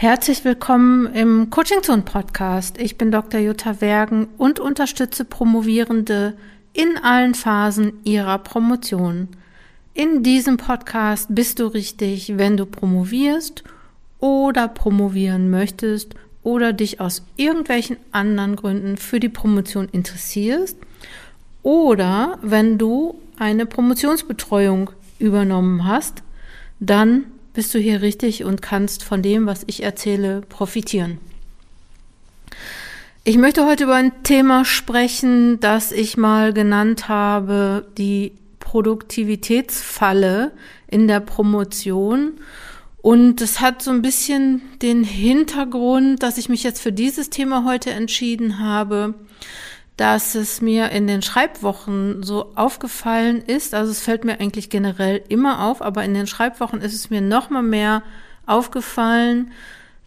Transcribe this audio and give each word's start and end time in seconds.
Herzlich 0.00 0.44
willkommen 0.44 1.12
im 1.12 1.50
Coaching 1.50 1.82
Zone 1.82 2.02
Podcast. 2.02 2.80
Ich 2.80 2.98
bin 2.98 3.10
Dr. 3.10 3.40
Jutta 3.40 3.80
Wergen 3.80 4.28
und 4.38 4.60
unterstütze 4.60 5.24
Promovierende 5.24 6.38
in 6.72 6.96
allen 7.02 7.34
Phasen 7.34 7.94
ihrer 8.04 8.38
Promotion. 8.38 9.26
In 9.94 10.22
diesem 10.22 10.56
Podcast 10.56 11.34
bist 11.34 11.58
du 11.58 11.66
richtig, 11.66 12.38
wenn 12.38 12.56
du 12.56 12.64
promovierst 12.64 13.64
oder 14.20 14.68
promovieren 14.68 15.50
möchtest 15.50 16.14
oder 16.44 16.72
dich 16.72 17.00
aus 17.00 17.24
irgendwelchen 17.34 17.96
anderen 18.12 18.54
Gründen 18.54 18.98
für 18.98 19.18
die 19.18 19.28
Promotion 19.28 19.88
interessierst 19.90 20.76
oder 21.64 22.38
wenn 22.40 22.78
du 22.78 23.20
eine 23.36 23.66
Promotionsbetreuung 23.66 24.90
übernommen 25.18 25.88
hast, 25.88 26.22
dann 26.78 27.24
bist 27.58 27.74
du 27.74 27.80
hier 27.80 28.02
richtig 28.02 28.44
und 28.44 28.62
kannst 28.62 29.02
von 29.02 29.20
dem, 29.20 29.46
was 29.46 29.64
ich 29.66 29.82
erzähle, 29.82 30.42
profitieren. 30.42 31.18
Ich 33.24 33.36
möchte 33.36 33.66
heute 33.66 33.82
über 33.82 33.96
ein 33.96 34.22
Thema 34.22 34.64
sprechen, 34.64 35.58
das 35.58 35.90
ich 35.90 36.16
mal 36.16 36.52
genannt 36.52 37.08
habe, 37.08 37.88
die 37.98 38.30
Produktivitätsfalle 38.60 40.52
in 40.86 41.08
der 41.08 41.18
Promotion. 41.18 42.34
Und 43.02 43.40
es 43.40 43.58
hat 43.58 43.82
so 43.82 43.90
ein 43.90 44.02
bisschen 44.02 44.62
den 44.80 45.02
Hintergrund, 45.02 46.22
dass 46.22 46.38
ich 46.38 46.48
mich 46.48 46.62
jetzt 46.62 46.80
für 46.80 46.92
dieses 46.92 47.28
Thema 47.28 47.64
heute 47.64 47.90
entschieden 47.90 48.60
habe, 48.60 49.14
dass 49.98 50.36
es 50.36 50.62
mir 50.62 50.90
in 50.90 51.08
den 51.08 51.22
Schreibwochen 51.22 52.22
so 52.22 52.52
aufgefallen 52.54 53.42
ist, 53.42 53.74
also 53.74 53.90
es 53.90 54.00
fällt 54.00 54.24
mir 54.24 54.40
eigentlich 54.40 54.70
generell 54.70 55.22
immer 55.28 55.66
auf, 55.66 55.82
aber 55.82 56.04
in 56.04 56.14
den 56.14 56.28
Schreibwochen 56.28 56.80
ist 56.80 56.94
es 56.94 57.10
mir 57.10 57.20
noch 57.20 57.50
mal 57.50 57.64
mehr 57.64 58.04
aufgefallen, 58.46 59.50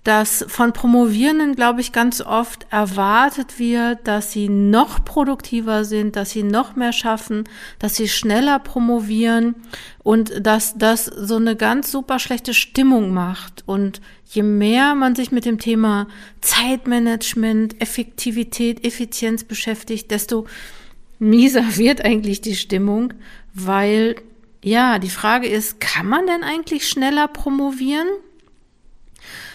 dass 0.03 0.43
von 0.47 0.73
Promovierenden, 0.73 1.55
glaube 1.55 1.81
ich, 1.81 1.91
ganz 1.91 2.21
oft 2.21 2.65
erwartet 2.71 3.59
wird, 3.59 3.99
dass 4.07 4.31
sie 4.31 4.49
noch 4.49 5.05
produktiver 5.05 5.85
sind, 5.85 6.15
dass 6.15 6.31
sie 6.31 6.41
noch 6.41 6.75
mehr 6.75 6.91
schaffen, 6.91 7.43
dass 7.77 7.95
sie 7.95 8.07
schneller 8.07 8.57
promovieren 8.57 9.55
und 10.01 10.45
dass 10.45 10.75
das 10.75 11.05
so 11.05 11.35
eine 11.35 11.55
ganz 11.55 11.91
super 11.91 12.17
schlechte 12.17 12.55
Stimmung 12.55 13.13
macht. 13.13 13.63
Und 13.67 14.01
je 14.25 14.41
mehr 14.41 14.95
man 14.95 15.15
sich 15.15 15.31
mit 15.31 15.45
dem 15.45 15.59
Thema 15.59 16.07
Zeitmanagement, 16.41 17.79
Effektivität, 17.79 18.83
Effizienz 18.83 19.43
beschäftigt, 19.43 20.09
desto 20.09 20.47
mieser 21.19 21.77
wird 21.77 22.03
eigentlich 22.03 22.41
die 22.41 22.55
Stimmung, 22.55 23.13
weil 23.53 24.15
ja, 24.63 24.99
die 24.99 25.09
Frage 25.09 25.47
ist, 25.47 25.79
kann 25.79 26.07
man 26.07 26.25
denn 26.25 26.43
eigentlich 26.43 26.87
schneller 26.87 27.27
promovieren? 27.27 28.07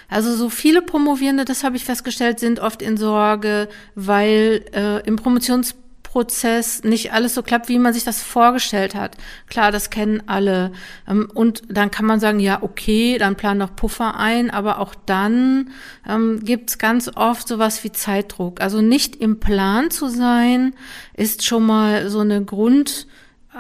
Also 0.09 0.35
so 0.35 0.49
viele 0.49 0.83
Promovierende, 0.83 1.45
das 1.45 1.65
habe 1.65 1.77
ich 1.77 1.85
festgestellt, 1.85 2.39
sind 2.39 2.61
oft 2.61 2.83
in 2.83 2.97
Sorge, 2.97 3.69
weil 3.95 4.65
äh, 4.73 5.07
im 5.07 5.17
Promotionsprozess 5.17 6.85
nicht 6.85 7.13
alles 7.13 7.35
so 7.35 7.43
klappt, 7.43 7.69
wie 7.69 7.79
man 7.79 7.93
sich 7.93 8.05
das 8.05 8.23
vorgestellt 8.23 8.95
hat. 8.95 9.17
Klar, 9.49 9.73
das 9.73 9.91
kennen 9.91 10.23
alle. 10.27 10.73
Ähm, 11.09 11.29
und 11.35 11.63
dann 11.69 11.91
kann 11.91 12.07
man 12.07 12.21
sagen, 12.21 12.39
ja, 12.39 12.63
okay, 12.63 13.19
dann 13.19 13.37
plan 13.37 13.59
noch 13.59 13.75
Puffer 13.75 14.17
ein, 14.17 14.51
aber 14.51 14.79
auch 14.79 14.95
dann 15.07 15.71
ähm, 16.09 16.41
gibt 16.45 16.79
ganz 16.79 17.11
oft 17.15 17.49
sowas 17.49 17.83
wie 17.83 17.91
Zeitdruck. 17.91 18.61
Also 18.61 18.81
nicht 18.81 19.17
im 19.17 19.41
Plan 19.41 19.91
zu 19.91 20.09
sein, 20.09 20.75
ist 21.15 21.45
schon 21.45 21.67
mal 21.67 22.09
so 22.11 22.21
eine 22.21 22.45
Grund 22.45 23.09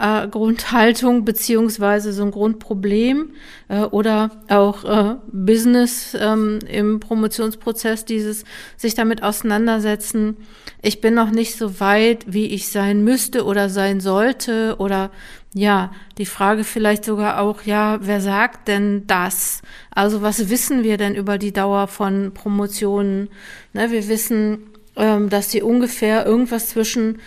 äh, 0.00 0.28
Grundhaltung 0.28 1.24
beziehungsweise 1.24 2.12
so 2.12 2.22
ein 2.22 2.30
Grundproblem 2.30 3.30
äh, 3.68 3.80
oder 3.80 4.30
auch 4.48 4.84
äh, 4.84 5.16
Business 5.32 6.16
ähm, 6.18 6.58
im 6.68 7.00
Promotionsprozess, 7.00 8.04
dieses 8.04 8.44
sich 8.76 8.94
damit 8.94 9.22
auseinandersetzen. 9.22 10.36
Ich 10.82 11.00
bin 11.00 11.14
noch 11.14 11.30
nicht 11.30 11.56
so 11.56 11.80
weit, 11.80 12.24
wie 12.26 12.46
ich 12.46 12.68
sein 12.68 13.02
müsste 13.04 13.44
oder 13.44 13.68
sein 13.68 14.00
sollte 14.00 14.76
oder 14.78 15.10
ja, 15.54 15.90
die 16.18 16.26
Frage 16.26 16.64
vielleicht 16.64 17.06
sogar 17.06 17.40
auch, 17.40 17.62
ja, 17.62 17.98
wer 18.02 18.20
sagt 18.20 18.68
denn 18.68 19.06
das? 19.06 19.62
Also 19.90 20.20
was 20.20 20.50
wissen 20.50 20.82
wir 20.82 20.98
denn 20.98 21.14
über 21.14 21.38
die 21.38 21.52
Dauer 21.52 21.88
von 21.88 22.34
Promotionen? 22.34 23.30
Ne, 23.72 23.90
wir 23.90 24.06
wissen, 24.06 24.66
ähm, 24.96 25.30
dass 25.30 25.50
sie 25.50 25.62
ungefähr 25.62 26.26
irgendwas 26.26 26.68
zwischen 26.68 27.20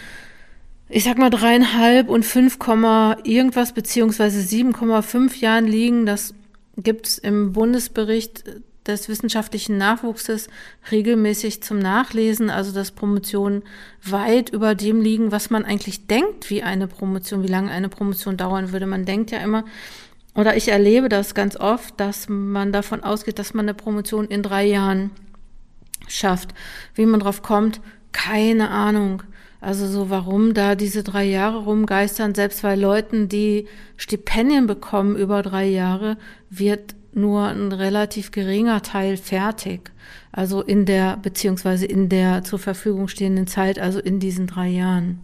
ich 0.90 1.04
sag 1.04 1.18
mal 1.18 1.30
dreieinhalb 1.30 2.10
und 2.10 2.26
fünf 2.26 2.58
irgendwas 3.24 3.74
beziehungsweise 3.74 4.40
7,5 4.40 5.40
Jahren 5.40 5.68
liegen. 5.68 6.06
Das 6.06 6.34
gibt's 6.78 7.20
im 7.20 7.54
Bundesbericht 7.54 8.44
des 8.88 9.08
wissenschaftlichen 9.08 9.78
Nachwuchses 9.78 10.50
regelmäßig 10.92 11.62
zum 11.62 11.78
Nachlesen, 11.78 12.50
also 12.50 12.72
dass 12.72 12.92
Promotionen 12.92 13.64
weit 14.04 14.50
über 14.50 14.74
dem 14.74 15.02
liegen, 15.02 15.32
was 15.32 15.52
man 15.52 15.64
eigentlich 15.64 16.08
denkt, 16.08 16.50
wie 16.50 16.64
eine 16.64 16.88
Promotion, 16.88 17.44
wie 17.44 17.48
lange 17.48 17.70
eine 17.70 17.90
Promotion 17.90 18.36
dauern 18.36 18.72
würde. 18.72 18.88
Man 18.88 19.06
denkt 19.06 19.30
ja 19.30 19.40
immer, 19.40 19.66
oder 20.34 20.58
ich 20.58 20.70
erlebe 20.70 21.08
das 21.08 21.36
ganz 21.36 21.56
oft, 21.56 22.00
dass 22.00 22.30
man 22.30 22.72
davon 22.72 23.04
ausgeht, 23.04 23.38
dass 23.38 23.54
man 23.54 23.66
eine 23.66 23.74
Promotion 23.76 24.26
in 24.28 24.42
drei 24.42 24.66
Jahren 24.66 25.12
schafft. 26.08 26.56
Wie 26.96 27.06
man 27.06 27.20
drauf 27.20 27.44
kommt, 27.44 27.82
keine 28.12 28.70
Ahnung. 28.72 29.22
Also 29.62 29.88
so, 29.88 30.10
warum 30.10 30.54
da 30.54 30.76
diese 30.76 31.04
drei 31.04 31.26
Jahre 31.26 31.60
rumgeistern, 31.60 32.34
selbst 32.34 32.62
bei 32.62 32.76
Leuten, 32.76 33.28
die 33.28 33.68
Stipendien 33.98 34.68
bekommen 34.68 35.18
über 35.18 35.42
drei 35.42 35.66
Jahre, 35.66 36.18
wird 36.50 36.96
nur 37.14 37.48
ein 37.48 37.72
relativ 37.72 38.32
geringer 38.32 38.82
Teil 38.82 39.18
fertig. 39.18 39.92
Also 40.32 40.62
in 40.62 40.86
der, 40.86 41.18
beziehungsweise 41.18 41.86
in 41.86 42.08
der 42.08 42.44
zur 42.44 42.60
Verfügung 42.60 43.08
stehenden 43.08 43.48
Zeit, 43.48 43.80
also 43.80 44.00
in 44.00 44.20
diesen 44.20 44.48
drei 44.48 44.70
Jahren. 44.70 45.20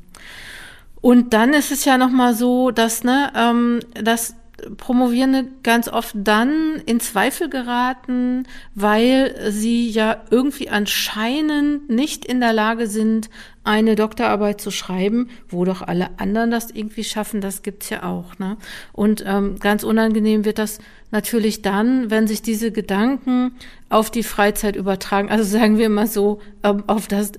Und 0.99 1.33
dann 1.33 1.53
ist 1.53 1.71
es 1.71 1.85
ja 1.85 1.97
nochmal 1.97 2.33
so, 2.33 2.71
dass, 2.71 3.03
ne, 3.03 3.31
ähm, 3.35 3.79
dass 3.93 4.35
Promovierende 4.77 5.47
ganz 5.63 5.87
oft 5.87 6.15
dann 6.17 6.81
in 6.85 6.99
Zweifel 6.99 7.49
geraten, 7.49 8.47
weil 8.73 9.51
sie 9.51 9.89
ja 9.89 10.23
irgendwie 10.29 10.69
anscheinend 10.69 11.89
nicht 11.89 12.25
in 12.25 12.39
der 12.39 12.53
Lage 12.53 12.87
sind, 12.87 13.29
eine 13.65 13.95
Doktorarbeit 13.95 14.61
zu 14.61 14.71
schreiben, 14.71 15.29
wo 15.49 15.65
doch 15.65 15.81
alle 15.81 16.19
anderen 16.19 16.51
das 16.51 16.69
irgendwie 16.69 17.03
schaffen, 17.03 17.41
das 17.41 17.63
gibt's 17.63 17.89
ja 17.89 18.03
auch. 18.03 18.37
Ne? 18.37 18.57
Und 18.93 19.23
ähm, 19.25 19.57
ganz 19.59 19.83
unangenehm 19.83 20.45
wird 20.45 20.59
das 20.59 20.79
natürlich 21.11 21.61
dann, 21.63 22.11
wenn 22.11 22.27
sich 22.27 22.41
diese 22.41 22.71
Gedanken 22.71 23.55
auf 23.89 24.11
die 24.11 24.23
Freizeit 24.23 24.75
übertragen. 24.75 25.29
Also 25.29 25.43
sagen 25.43 25.77
wir 25.77 25.89
mal 25.89 26.07
so, 26.07 26.41
ähm, 26.63 26.83
auf 26.87 27.07
das, 27.07 27.31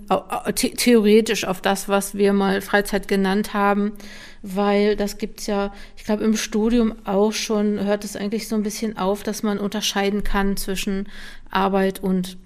theoretisch 0.54 1.44
auf 1.44 1.60
das, 1.60 1.88
was 1.88 2.16
wir 2.16 2.32
mal 2.32 2.60
Freizeit 2.60 3.06
genannt 3.06 3.54
haben, 3.54 3.92
weil 4.54 4.96
das 4.96 5.18
gibt's 5.18 5.46
ja, 5.46 5.72
ich 5.96 6.04
glaube, 6.04 6.24
im 6.24 6.36
Studium 6.36 6.94
auch 7.04 7.32
schon, 7.32 7.84
hört 7.84 8.04
es 8.04 8.16
eigentlich 8.16 8.48
so 8.48 8.54
ein 8.54 8.62
bisschen 8.62 8.96
auf, 8.96 9.22
dass 9.22 9.42
man 9.42 9.58
unterscheiden 9.58 10.22
kann 10.22 10.56
zwischen 10.56 11.08
Arbeit 11.50 12.02
und 12.02 12.36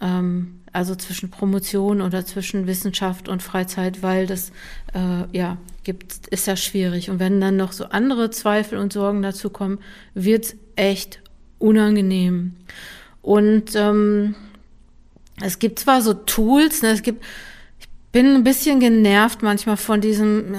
ähm, 0.00 0.60
also 0.72 0.94
zwischen 0.94 1.30
Promotion 1.30 2.00
oder 2.00 2.24
zwischen 2.24 2.66
Wissenschaft 2.66 3.28
und 3.28 3.42
Freizeit, 3.42 4.02
weil 4.02 4.26
das 4.26 4.52
äh, 4.94 5.24
ja 5.36 5.56
gibt, 5.82 6.26
ist 6.28 6.46
ja 6.46 6.56
schwierig. 6.56 7.10
Und 7.10 7.18
wenn 7.18 7.40
dann 7.40 7.56
noch 7.56 7.72
so 7.72 7.86
andere 7.86 8.30
Zweifel 8.30 8.78
und 8.78 8.92
Sorgen 8.92 9.22
dazu 9.22 9.50
kommen, 9.50 9.78
wird's 10.14 10.54
echt 10.76 11.22
unangenehm. 11.58 12.54
Und 13.22 13.74
ähm, 13.74 14.34
es 15.40 15.58
gibt 15.58 15.78
zwar 15.78 16.02
so 16.02 16.14
Tools, 16.14 16.82
ne, 16.82 16.90
es 16.90 17.02
gibt 17.02 17.24
bin 18.12 18.34
ein 18.34 18.42
bisschen 18.42 18.80
genervt 18.80 19.42
manchmal 19.42 19.76
von 19.76 20.00
diesem, 20.00 20.56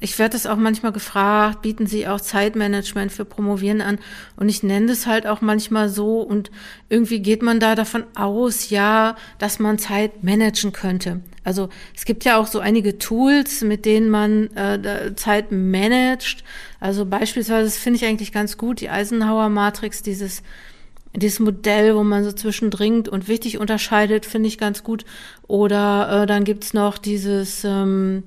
ich 0.00 0.18
werde 0.18 0.32
das 0.34 0.46
auch 0.46 0.56
manchmal 0.56 0.92
gefragt, 0.92 1.62
bieten 1.62 1.86
Sie 1.86 2.06
auch 2.06 2.20
Zeitmanagement 2.20 3.10
für 3.10 3.24
Promovieren 3.24 3.80
an? 3.80 3.98
Und 4.36 4.50
ich 4.50 4.62
nenne 4.62 4.86
das 4.86 5.06
halt 5.06 5.26
auch 5.26 5.40
manchmal 5.40 5.88
so 5.88 6.20
und 6.20 6.50
irgendwie 6.90 7.20
geht 7.20 7.42
man 7.42 7.58
da 7.58 7.74
davon 7.74 8.04
aus, 8.14 8.68
ja, 8.68 9.16
dass 9.38 9.58
man 9.58 9.78
Zeit 9.78 10.22
managen 10.22 10.72
könnte. 10.72 11.20
Also 11.42 11.70
es 11.96 12.04
gibt 12.04 12.24
ja 12.26 12.36
auch 12.36 12.46
so 12.46 12.60
einige 12.60 12.98
Tools, 12.98 13.62
mit 13.62 13.86
denen 13.86 14.10
man 14.10 14.54
äh, 14.54 15.14
Zeit 15.16 15.52
managt. 15.52 16.44
Also 16.80 17.06
beispielsweise, 17.06 17.64
das 17.64 17.78
finde 17.78 17.96
ich 17.96 18.04
eigentlich 18.04 18.30
ganz 18.30 18.58
gut, 18.58 18.82
die 18.82 18.90
Eisenhower 18.90 19.48
Matrix, 19.48 20.02
dieses 20.02 20.42
dieses 21.14 21.40
Modell, 21.40 21.96
wo 21.96 22.04
man 22.04 22.24
so 22.24 22.32
zwischendringt 22.32 23.08
und 23.08 23.28
wichtig 23.28 23.58
unterscheidet, 23.58 24.26
finde 24.26 24.48
ich 24.48 24.58
ganz 24.58 24.84
gut. 24.84 25.04
Oder 25.46 26.22
äh, 26.22 26.26
dann 26.26 26.44
gibt's 26.44 26.72
noch 26.72 26.98
dieses 26.98 27.64
ähm, 27.64 28.24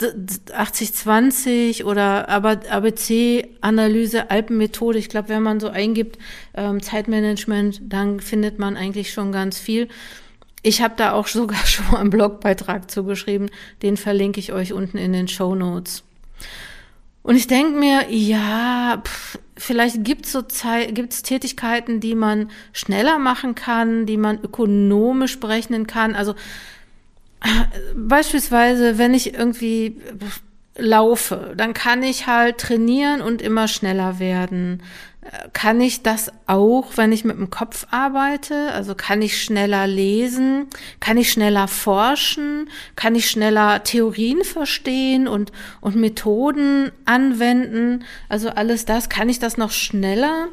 80-20 0.00 1.84
oder 1.84 2.28
ABC-Analyse, 2.28 4.30
Alpenmethode. 4.30 4.98
Ich 4.98 5.08
glaube, 5.08 5.30
wenn 5.30 5.42
man 5.42 5.60
so 5.60 5.68
eingibt, 5.68 6.18
ähm, 6.54 6.82
Zeitmanagement, 6.82 7.80
dann 7.82 8.20
findet 8.20 8.58
man 8.58 8.76
eigentlich 8.76 9.12
schon 9.12 9.32
ganz 9.32 9.58
viel. 9.58 9.88
Ich 10.62 10.82
habe 10.82 10.94
da 10.96 11.12
auch 11.12 11.26
sogar 11.28 11.64
schon 11.64 11.86
mal 11.90 12.00
einen 12.00 12.10
Blogbeitrag 12.10 12.90
zugeschrieben, 12.90 13.50
den 13.82 13.96
verlinke 13.96 14.40
ich 14.40 14.52
euch 14.52 14.72
unten 14.72 14.98
in 14.98 15.12
den 15.12 15.28
Show 15.28 15.54
Notes. 15.54 16.02
Und 17.22 17.36
ich 17.36 17.46
denke 17.46 17.78
mir, 17.78 18.10
ja, 18.10 19.02
pff, 19.04 19.38
vielleicht 19.56 20.04
gibt 20.04 20.26
es 20.26 20.32
so 20.32 20.42
gibt's 20.88 21.22
Tätigkeiten, 21.22 22.00
die 22.00 22.14
man 22.14 22.50
schneller 22.72 23.18
machen 23.18 23.54
kann, 23.54 24.06
die 24.06 24.16
man 24.16 24.42
ökonomisch 24.42 25.40
berechnen 25.40 25.86
kann. 25.86 26.14
Also 26.14 26.32
äh, 27.42 27.48
beispielsweise, 27.94 28.98
wenn 28.98 29.14
ich 29.14 29.34
irgendwie 29.34 30.00
laufe, 30.76 31.54
dann 31.56 31.72
kann 31.72 32.02
ich 32.02 32.26
halt 32.26 32.58
trainieren 32.58 33.22
und 33.22 33.40
immer 33.40 33.68
schneller 33.68 34.18
werden. 34.18 34.82
Kann 35.52 35.80
ich 35.80 36.02
das 36.02 36.30
auch, 36.46 36.96
wenn 36.96 37.12
ich 37.12 37.24
mit 37.24 37.36
dem 37.36 37.50
Kopf 37.50 37.86
arbeite? 37.90 38.72
Also 38.72 38.94
kann 38.94 39.22
ich 39.22 39.42
schneller 39.42 39.86
lesen? 39.86 40.66
Kann 41.00 41.16
ich 41.16 41.32
schneller 41.32 41.68
forschen? 41.68 42.68
Kann 42.94 43.14
ich 43.14 43.30
schneller 43.30 43.82
Theorien 43.82 44.44
verstehen 44.44 45.28
und, 45.28 45.52
und 45.80 45.96
Methoden 45.96 46.90
anwenden? 47.04 48.04
Also 48.28 48.50
alles 48.50 48.84
das, 48.84 49.08
kann 49.08 49.28
ich 49.28 49.38
das 49.38 49.56
noch 49.56 49.70
schneller? 49.70 50.48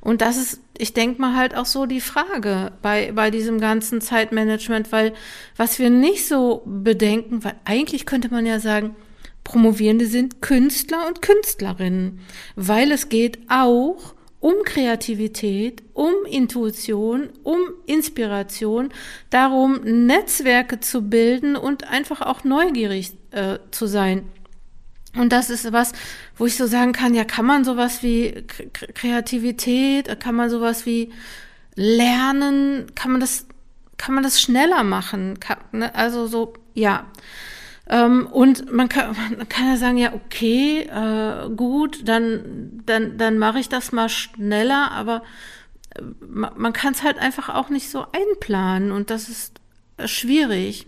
Und 0.00 0.22
das 0.22 0.36
ist, 0.36 0.60
ich 0.78 0.94
denke 0.94 1.20
mal 1.20 1.36
halt 1.36 1.54
auch 1.54 1.66
so 1.66 1.86
die 1.86 2.00
Frage 2.00 2.72
bei, 2.82 3.12
bei 3.12 3.30
diesem 3.30 3.60
ganzen 3.60 4.00
Zeitmanagement, 4.00 4.92
weil 4.92 5.12
was 5.56 5.78
wir 5.78 5.90
nicht 5.90 6.26
so 6.26 6.62
bedenken, 6.64 7.44
weil 7.44 7.54
eigentlich 7.64 8.06
könnte 8.06 8.30
man 8.30 8.46
ja 8.46 8.60
sagen, 8.60 8.96
Promovierende 9.44 10.06
sind 10.06 10.42
Künstler 10.42 11.06
und 11.08 11.22
Künstlerinnen, 11.22 12.20
weil 12.56 12.92
es 12.92 13.08
geht 13.08 13.38
auch 13.48 14.14
um 14.40 14.54
Kreativität, 14.64 15.82
um 15.92 16.12
Intuition, 16.28 17.28
um 17.42 17.58
Inspiration, 17.86 18.88
darum, 19.28 19.80
Netzwerke 20.06 20.80
zu 20.80 21.02
bilden 21.02 21.56
und 21.56 21.88
einfach 21.88 22.22
auch 22.22 22.42
neugierig 22.44 23.12
äh, 23.32 23.58
zu 23.70 23.86
sein. 23.86 24.28
Und 25.16 25.32
das 25.32 25.50
ist 25.50 25.72
was, 25.72 25.92
wo 26.36 26.46
ich 26.46 26.56
so 26.56 26.66
sagen 26.66 26.92
kann, 26.92 27.14
ja, 27.14 27.24
kann 27.24 27.44
man 27.44 27.64
sowas 27.64 28.02
wie 28.02 28.44
Kreativität, 28.94 30.20
kann 30.20 30.36
man 30.36 30.48
sowas 30.48 30.86
wie 30.86 31.12
Lernen, 31.74 32.86
kann 32.94 33.10
man 33.10 33.20
das, 33.20 33.46
kann 33.96 34.14
man 34.14 34.22
das 34.22 34.40
schneller 34.40 34.84
machen? 34.84 35.40
Kann, 35.40 35.58
ne? 35.72 35.94
Also 35.94 36.26
so, 36.26 36.54
ja. 36.74 37.06
Ähm, 37.90 38.28
und 38.28 38.72
man 38.72 38.88
kann, 38.88 39.16
man 39.36 39.48
kann 39.48 39.66
ja 39.66 39.76
sagen, 39.76 39.98
ja, 39.98 40.14
okay, 40.14 40.82
äh, 40.82 41.50
gut, 41.50 42.08
dann, 42.08 42.82
dann, 42.86 43.18
dann 43.18 43.36
mache 43.36 43.58
ich 43.58 43.68
das 43.68 43.90
mal 43.90 44.08
schneller, 44.08 44.92
aber 44.92 45.24
äh, 45.96 46.02
man, 46.20 46.52
man 46.56 46.72
kann 46.72 46.92
es 46.92 47.02
halt 47.02 47.18
einfach 47.18 47.48
auch 47.48 47.68
nicht 47.68 47.90
so 47.90 48.06
einplanen 48.12 48.92
und 48.92 49.10
das 49.10 49.28
ist 49.28 49.60
schwierig. 50.04 50.86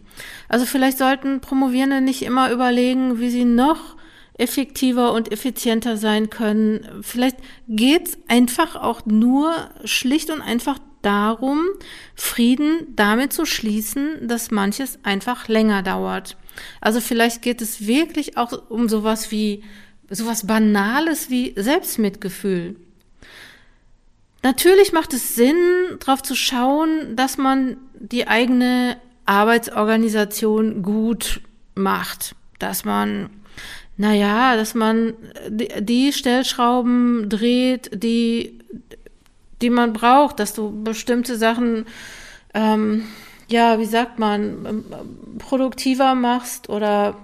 Also 0.48 0.64
vielleicht 0.64 0.96
sollten 0.96 1.40
Promovierende 1.40 2.00
nicht 2.00 2.22
immer 2.22 2.52
überlegen, 2.52 3.18
wie 3.18 3.30
sie 3.30 3.44
noch 3.44 3.96
effektiver 4.38 5.12
und 5.12 5.32
effizienter 5.32 5.96
sein 5.96 6.30
können. 6.30 6.88
Vielleicht 7.02 7.36
geht's 7.68 8.16
einfach 8.28 8.76
auch 8.76 9.04
nur 9.06 9.52
schlicht 9.84 10.30
und 10.30 10.40
einfach 10.40 10.78
darum, 11.02 11.66
Frieden 12.14 12.94
damit 12.94 13.32
zu 13.32 13.44
schließen, 13.44 14.28
dass 14.28 14.52
manches 14.52 15.00
einfach 15.02 15.48
länger 15.48 15.82
dauert. 15.82 16.36
Also 16.80 17.00
vielleicht 17.00 17.42
geht 17.42 17.62
es 17.62 17.86
wirklich 17.86 18.36
auch 18.36 18.70
um 18.70 18.88
sowas 18.88 19.30
wie, 19.30 19.62
sowas 20.10 20.46
Banales 20.46 21.30
wie 21.30 21.54
Selbstmitgefühl. 21.56 22.76
Natürlich 24.42 24.92
macht 24.92 25.14
es 25.14 25.36
Sinn, 25.36 25.56
darauf 26.00 26.22
zu 26.22 26.34
schauen, 26.34 27.14
dass 27.14 27.38
man 27.38 27.76
die 27.94 28.26
eigene 28.26 28.96
Arbeitsorganisation 29.24 30.82
gut 30.82 31.40
macht, 31.74 32.34
dass 32.58 32.84
man 32.84 33.30
naja, 33.96 34.56
dass 34.56 34.74
man 34.74 35.14
die 35.48 36.12
Stellschrauben 36.12 37.28
dreht, 37.28 37.90
die, 38.02 38.58
die 39.60 39.70
man 39.70 39.92
braucht, 39.92 40.40
dass 40.40 40.54
du 40.54 40.82
bestimmte 40.82 41.36
Sachen 41.36 41.84
ähm, 42.54 43.04
ja, 43.52 43.78
wie 43.78 43.86
sagt 43.86 44.18
man, 44.18 44.66
ähm, 44.66 44.84
produktiver 45.38 46.14
machst 46.14 46.68
oder 46.68 47.16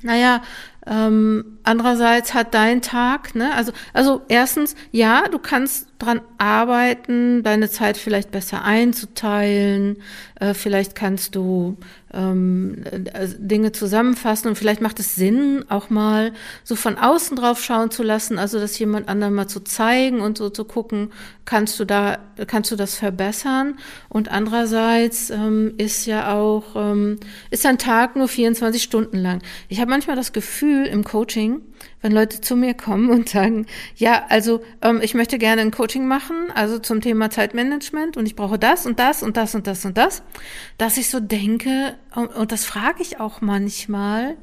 naja, 0.00 0.42
ähm, 0.86 1.58
andererseits 1.64 2.32
hat 2.32 2.54
dein 2.54 2.82
Tag, 2.82 3.34
ne, 3.34 3.54
also, 3.54 3.72
also 3.92 4.22
erstens, 4.28 4.76
ja, 4.92 5.28
du 5.28 5.38
kannst 5.38 5.87
dran 5.98 6.20
arbeiten, 6.38 7.42
deine 7.42 7.68
Zeit 7.68 7.96
vielleicht 7.96 8.30
besser 8.30 8.64
einzuteilen, 8.64 9.96
äh, 10.38 10.54
vielleicht 10.54 10.94
kannst 10.94 11.34
du 11.34 11.76
ähm, 12.12 12.84
äh, 12.86 13.28
Dinge 13.36 13.72
zusammenfassen 13.72 14.48
und 14.48 14.56
vielleicht 14.56 14.80
macht 14.80 15.00
es 15.00 15.16
Sinn, 15.16 15.64
auch 15.68 15.90
mal 15.90 16.32
so 16.62 16.76
von 16.76 16.96
außen 16.96 17.36
drauf 17.36 17.62
schauen 17.62 17.90
zu 17.90 18.04
lassen, 18.04 18.38
also 18.38 18.60
das 18.60 18.78
jemand 18.78 19.08
anderem 19.08 19.34
mal 19.34 19.48
zu 19.48 19.60
zeigen 19.60 20.20
und 20.20 20.38
so 20.38 20.50
zu 20.50 20.64
gucken, 20.64 21.10
kannst 21.44 21.80
du 21.80 21.84
da, 21.84 22.18
kannst 22.46 22.70
du 22.70 22.76
das 22.76 22.94
verbessern? 22.94 23.78
Und 24.08 24.30
andererseits 24.30 25.30
ähm, 25.30 25.74
ist 25.78 26.06
ja 26.06 26.34
auch, 26.34 26.76
ähm, 26.76 27.18
ist 27.50 27.66
ein 27.66 27.78
Tag 27.78 28.16
nur 28.16 28.28
24 28.28 28.82
Stunden 28.82 29.18
lang. 29.18 29.42
Ich 29.68 29.80
habe 29.80 29.90
manchmal 29.90 30.16
das 30.16 30.32
Gefühl 30.32 30.86
im 30.86 31.02
Coaching, 31.02 31.62
wenn 32.00 32.12
Leute 32.12 32.40
zu 32.40 32.56
mir 32.56 32.74
kommen 32.74 33.10
und 33.10 33.28
sagen, 33.28 33.66
ja, 33.96 34.24
also 34.28 34.62
ähm, 34.82 35.00
ich 35.02 35.14
möchte 35.14 35.38
gerne 35.38 35.62
ein 35.62 35.70
Coaching 35.70 36.06
machen, 36.06 36.50
also 36.54 36.78
zum 36.78 37.00
Thema 37.00 37.30
Zeitmanagement 37.30 38.16
und 38.16 38.26
ich 38.26 38.36
brauche 38.36 38.58
das 38.58 38.86
und 38.86 38.98
das 38.98 39.22
und 39.22 39.36
das 39.36 39.54
und 39.54 39.66
das 39.66 39.84
und 39.84 39.96
das, 39.96 40.22
dass 40.76 40.96
ich 40.96 41.10
so 41.10 41.20
denke, 41.20 41.96
und, 42.14 42.28
und 42.28 42.52
das 42.52 42.64
frage 42.64 43.02
ich 43.02 43.20
auch 43.20 43.40
manchmal, 43.40 44.36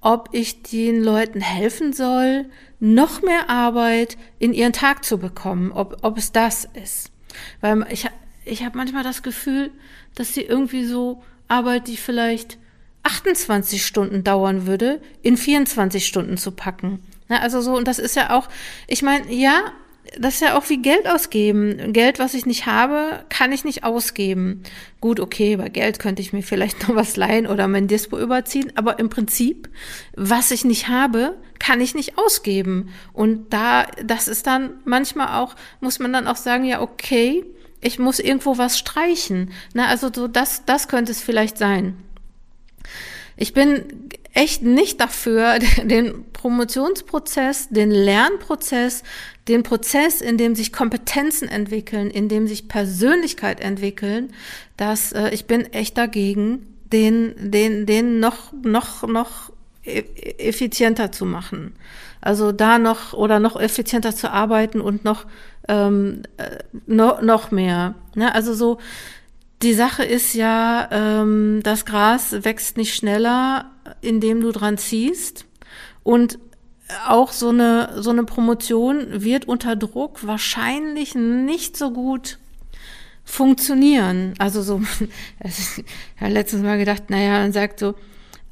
ob 0.00 0.28
ich 0.32 0.62
den 0.62 1.02
Leuten 1.02 1.40
helfen 1.40 1.92
soll, 1.92 2.46
noch 2.78 3.22
mehr 3.22 3.50
Arbeit 3.50 4.16
in 4.38 4.52
ihren 4.52 4.72
Tag 4.72 5.04
zu 5.04 5.18
bekommen, 5.18 5.72
ob, 5.72 5.98
ob 6.02 6.18
es 6.18 6.32
das 6.32 6.68
ist. 6.80 7.10
Weil 7.60 7.86
ich, 7.90 8.06
ich 8.44 8.64
habe 8.64 8.76
manchmal 8.78 9.02
das 9.02 9.22
Gefühl, 9.22 9.70
dass 10.14 10.34
sie 10.34 10.42
irgendwie 10.42 10.84
so 10.84 11.22
Arbeit, 11.48 11.88
die 11.88 11.96
vielleicht 11.96 12.58
28 13.06 13.86
Stunden 13.86 14.24
dauern 14.24 14.66
würde, 14.66 15.00
in 15.22 15.36
24 15.36 16.04
Stunden 16.04 16.36
zu 16.36 16.50
packen. 16.50 17.00
Ja, 17.28 17.38
also 17.38 17.60
so, 17.60 17.76
und 17.76 17.86
das 17.86 17.98
ist 17.98 18.16
ja 18.16 18.36
auch, 18.36 18.48
ich 18.88 19.02
meine, 19.02 19.32
ja, 19.32 19.72
das 20.18 20.34
ist 20.34 20.40
ja 20.40 20.56
auch 20.56 20.68
wie 20.68 20.78
Geld 20.78 21.08
ausgeben. 21.08 21.92
Geld, 21.92 22.18
was 22.18 22.34
ich 22.34 22.46
nicht 22.46 22.66
habe, 22.66 23.24
kann 23.28 23.52
ich 23.52 23.64
nicht 23.64 23.84
ausgeben. 23.84 24.62
Gut, 25.00 25.20
okay, 25.20 25.56
bei 25.56 25.68
Geld 25.68 25.98
könnte 25.98 26.22
ich 26.22 26.32
mir 26.32 26.42
vielleicht 26.42 26.82
noch 26.88 26.96
was 26.96 27.16
leihen 27.16 27.46
oder 27.46 27.68
mein 27.68 27.88
Dispo 27.88 28.18
überziehen, 28.18 28.72
aber 28.74 28.98
im 28.98 29.08
Prinzip, 29.08 29.68
was 30.16 30.50
ich 30.50 30.64
nicht 30.64 30.88
habe, 30.88 31.36
kann 31.58 31.80
ich 31.80 31.94
nicht 31.94 32.18
ausgeben. 32.18 32.90
Und 33.12 33.52
da, 33.52 33.86
das 34.04 34.28
ist 34.28 34.46
dann 34.46 34.74
manchmal 34.84 35.40
auch, 35.40 35.54
muss 35.80 35.98
man 35.98 36.12
dann 36.12 36.26
auch 36.26 36.36
sagen, 36.36 36.64
ja, 36.64 36.80
okay, 36.80 37.44
ich 37.80 37.98
muss 37.98 38.18
irgendwo 38.18 38.58
was 38.58 38.78
streichen. 38.78 39.52
Na, 39.74 39.86
also 39.86 40.10
so, 40.12 40.28
das, 40.28 40.64
das 40.64 40.88
könnte 40.88 41.12
es 41.12 41.20
vielleicht 41.20 41.58
sein. 41.58 41.96
Ich 43.36 43.52
bin 43.52 43.84
echt 44.32 44.62
nicht 44.62 45.00
dafür, 45.00 45.58
den 45.84 46.24
Promotionsprozess, 46.32 47.68
den 47.70 47.90
Lernprozess, 47.90 49.02
den 49.48 49.62
Prozess, 49.62 50.20
in 50.20 50.38
dem 50.38 50.54
sich 50.54 50.72
Kompetenzen 50.72 51.48
entwickeln, 51.48 52.10
in 52.10 52.28
dem 52.28 52.46
sich 52.46 52.68
Persönlichkeit 52.68 53.60
entwickeln, 53.60 54.32
dass 54.76 55.12
äh, 55.12 55.30
ich 55.30 55.46
bin 55.46 55.72
echt 55.72 55.96
dagegen, 55.96 56.66
den, 56.92 57.50
den, 57.50 57.86
den 57.86 58.20
noch, 58.20 58.52
noch, 58.62 59.06
noch 59.06 59.50
e-, 59.84 60.04
effizienter 60.38 61.12
zu 61.12 61.24
machen. 61.24 61.74
Also 62.20 62.52
da 62.52 62.78
noch 62.78 63.12
oder 63.12 63.38
noch 63.40 63.60
effizienter 63.60 64.14
zu 64.14 64.30
arbeiten 64.30 64.80
und 64.80 65.04
noch, 65.04 65.26
ähm, 65.68 66.22
äh, 66.38 66.58
noch, 66.86 67.22
noch 67.22 67.50
mehr. 67.50 67.94
Ne? 68.14 68.34
Also 68.34 68.54
so, 68.54 68.78
die 69.62 69.74
Sache 69.74 70.04
ist 70.04 70.34
ja, 70.34 70.88
ähm, 70.90 71.60
das 71.62 71.84
Gras 71.84 72.44
wächst 72.44 72.76
nicht 72.76 72.94
schneller, 72.94 73.70
indem 74.00 74.40
du 74.40 74.52
dran 74.52 74.78
ziehst. 74.78 75.46
Und 76.02 76.38
auch 77.06 77.32
so 77.32 77.48
eine, 77.48 78.02
so 78.02 78.10
eine 78.10 78.24
Promotion 78.24 79.22
wird 79.24 79.46
unter 79.48 79.74
Druck 79.76 80.26
wahrscheinlich 80.26 81.14
nicht 81.14 81.76
so 81.76 81.90
gut 81.90 82.38
funktionieren. 83.24 84.34
Also 84.38 84.62
so, 84.62 84.80
ich 85.44 85.84
habe 86.20 86.32
letztens 86.32 86.62
mal 86.62 86.78
gedacht, 86.78 87.10
naja, 87.10 87.40
man 87.40 87.52
sagt 87.52 87.80
so, 87.80 87.94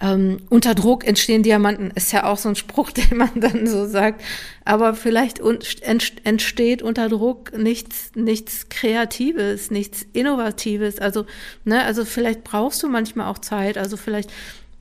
ähm, 0.01 0.39
unter 0.51 0.75
Druck 0.75 1.07
entstehen 1.07 1.43
Diamanten, 1.43 1.91
ist 1.95 2.13
ja 2.13 2.25
auch 2.25 2.39
so 2.39 2.49
ein 2.49 2.57
Spruch, 2.57 2.91
den 2.93 3.17
man 3.17 3.31
dann 3.35 3.67
so 3.67 3.87
sagt. 3.87 4.23
Aber 4.65 4.95
vielleicht 4.95 5.41
entsteht 5.41 6.83
unter 6.83 7.09
Druck 7.09 7.57
nichts, 7.57 8.13
nichts 8.15 8.69
Kreatives, 8.69 9.71
nichts 9.71 10.05
Innovatives. 10.13 10.99
Also, 10.99 11.27
ne, 11.65 11.85
also 11.85 12.05
vielleicht 12.05 12.45
brauchst 12.45 12.83
du 12.83 12.89
manchmal 12.89 13.29
auch 13.29 13.39
Zeit. 13.39 13.79
Also 13.79 13.97
vielleicht 13.97 14.31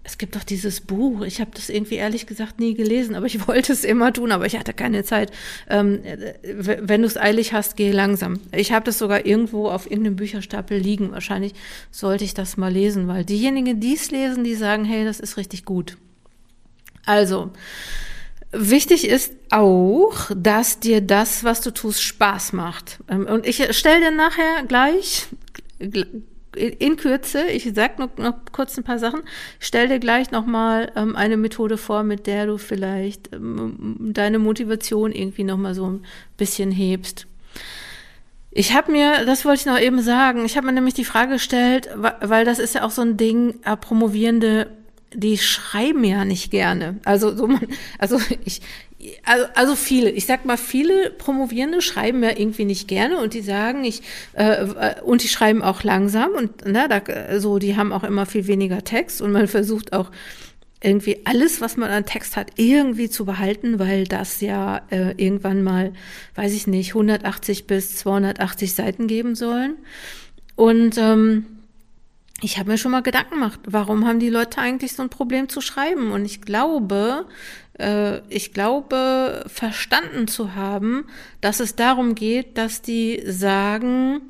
es 0.03 0.17
gibt 0.17 0.36
doch 0.36 0.43
dieses 0.43 0.81
Buch, 0.81 1.22
ich 1.22 1.39
habe 1.39 1.51
das 1.53 1.69
irgendwie 1.69 1.95
ehrlich 1.95 2.27
gesagt 2.27 2.60
nie 2.60 2.74
gelesen, 2.74 3.15
aber 3.15 3.25
ich 3.25 3.48
wollte 3.48 3.72
es 3.72 3.83
immer 3.83 4.12
tun, 4.12 4.31
aber 4.31 4.45
ich 4.45 4.57
hatte 4.57 4.74
keine 4.74 5.03
Zeit. 5.03 5.31
Ähm, 5.69 6.01
wenn 6.43 7.01
du 7.01 7.07
es 7.07 7.17
eilig 7.17 7.53
hast, 7.53 7.77
geh 7.77 7.91
langsam. 7.91 8.39
Ich 8.51 8.74
habe 8.74 8.86
das 8.86 9.00
sogar 9.00 9.25
irgendwo 9.25 9.69
auf 9.69 9.89
irgendeinem 9.89 10.17
Bücherstapel 10.17 10.77
liegen. 10.77 11.12
Wahrscheinlich 11.12 11.53
sollte 11.91 12.25
ich 12.25 12.33
das 12.33 12.57
mal 12.57 12.72
lesen, 12.72 13.07
weil 13.07 13.24
diejenigen, 13.24 13.79
die 13.79 13.95
es 13.95 14.12
lesen, 14.12 14.43
die 14.43 14.55
sagen, 14.55 14.83
hey, 14.86 15.05
das 15.05 15.19
ist 15.19 15.38
richtig 15.38 15.65
gut. 15.65 15.98
Also, 17.05 17.51
Wichtig 18.55 19.07
ist 19.07 19.33
auch, 19.50 20.29
dass 20.36 20.79
dir 20.79 21.01
das, 21.01 21.43
was 21.43 21.62
du 21.62 21.72
tust, 21.72 22.03
Spaß 22.03 22.53
macht. 22.53 23.00
Ähm, 23.10 23.25
und 23.25 23.48
ich 23.48 23.75
stelle 23.75 24.00
dir 24.00 24.15
nachher 24.15 24.63
gleich 24.67 25.27
in 26.55 26.98
Kürze, 26.98 27.45
ich 27.48 27.69
sag 27.74 28.00
noch, 28.00 28.15
noch 28.17 28.36
kurz 28.51 28.77
ein 28.77 28.83
paar 28.83 29.00
Sachen, 29.00 29.22
stell 29.60 29.88
dir 29.88 30.00
gleich 30.00 30.31
nochmal 30.31 30.91
ähm, 30.95 31.15
eine 31.15 31.38
Methode 31.38 31.77
vor, 31.77 32.03
mit 32.03 32.27
der 32.27 32.45
du 32.48 32.57
vielleicht 32.57 33.33
ähm, 33.33 33.95
deine 34.00 34.39
Motivation 34.39 35.12
irgendwie 35.12 35.43
nochmal 35.43 35.75
so 35.75 35.88
ein 35.89 36.05
bisschen 36.38 36.72
hebst. 36.72 37.27
Ich 38.51 38.74
habe 38.74 38.91
mir, 38.91 39.25
das 39.25 39.45
wollte 39.45 39.62
ich 39.62 39.65
noch 39.65 39.79
eben 39.79 40.01
sagen, 40.01 40.45
ich 40.45 40.55
habe 40.57 40.67
mir 40.67 40.74
nämlich 40.74 40.93
die 40.93 41.05
Frage 41.05 41.33
gestellt, 41.33 41.89
weil 41.95 42.45
das 42.45 42.60
ist 42.60 42.75
ja 42.75 42.83
auch 42.83 42.91
so 42.91 43.01
ein 43.01 43.17
Ding, 43.17 43.55
äh, 43.63 43.75
Promovierende, 43.75 44.69
die 45.12 45.38
schreiben 45.38 46.03
ja 46.03 46.24
nicht 46.24 46.51
gerne. 46.51 47.00
Also 47.03 47.36
so 47.36 47.48
man, 47.48 47.62
also 48.00 48.19
ich, 48.45 48.62
also, 49.24 49.45
also 49.55 49.75
viele, 49.75 50.10
ich 50.12 50.25
sag 50.25 50.45
mal, 50.45 50.57
viele 50.57 51.10
Promovierende 51.12 51.81
schreiben 51.81 52.24
ja 52.24 52.31
irgendwie 52.31 52.65
nicht 52.65 52.88
gerne 52.88 53.19
und 53.19 53.33
die 53.33 53.41
sagen, 53.41 53.83
ich, 53.83 54.01
äh, 54.33 54.65
und 55.03 55.24
die 55.24 55.27
schreiben 55.27 55.62
auch 55.62 55.83
langsam 55.83 56.31
und 56.31 56.65
ne, 56.65 56.88
da, 56.89 57.39
so, 57.39 57.60
die 57.60 57.75
haben 57.75 57.93
auch 57.93 58.03
immer 58.03 58.25
viel 58.25 58.48
weniger 58.48 58.83
Text 58.83 59.22
und 59.22 59.31
man 59.31 59.48
versucht 59.48 59.93
auch 59.93 60.12
irgendwie 60.83 61.22
alles, 61.25 61.62
was 61.62 61.77
man 61.77 61.89
an 61.89 62.05
Text 62.05 62.36
hat, 62.36 62.51
irgendwie 62.57 63.10
zu 63.10 63.25
behalten, 63.25 63.79
weil 63.79 64.03
das 64.03 64.41
ja 64.41 64.81
äh, 64.89 65.12
irgendwann 65.15 65.63
mal, 65.63 65.93
weiß 66.36 66.53
ich 66.53 66.67
nicht, 66.67 66.89
180 66.89 67.67
bis 67.67 67.95
280 67.98 68.74
Seiten 68.74 69.07
geben 69.07 69.36
sollen. 69.36 69.77
Und 70.55 70.98
ähm, 70.98 71.45
ich 72.43 72.57
habe 72.57 72.71
mir 72.71 72.77
schon 72.77 72.91
mal 72.91 73.01
Gedanken 73.01 73.35
gemacht, 73.35 73.59
warum 73.65 74.05
haben 74.05 74.19
die 74.19 74.29
Leute 74.29 74.59
eigentlich 74.59 74.93
so 74.93 75.01
ein 75.01 75.09
Problem 75.09 75.50
zu 75.50 75.62
schreiben? 75.62 76.12
Und 76.12 76.25
ich 76.25 76.41
glaube, 76.41 77.25
äh, 77.79 78.19
ich 78.29 78.53
glaube, 78.53 79.45
verstanden 79.47 80.27
zu 80.27 80.55
haben, 80.55 81.05
dass 81.41 81.59
es 81.59 81.75
darum 81.75 82.15
geht, 82.15 82.57
dass 82.57 82.81
die 82.81 83.23
sagen, 83.25 84.21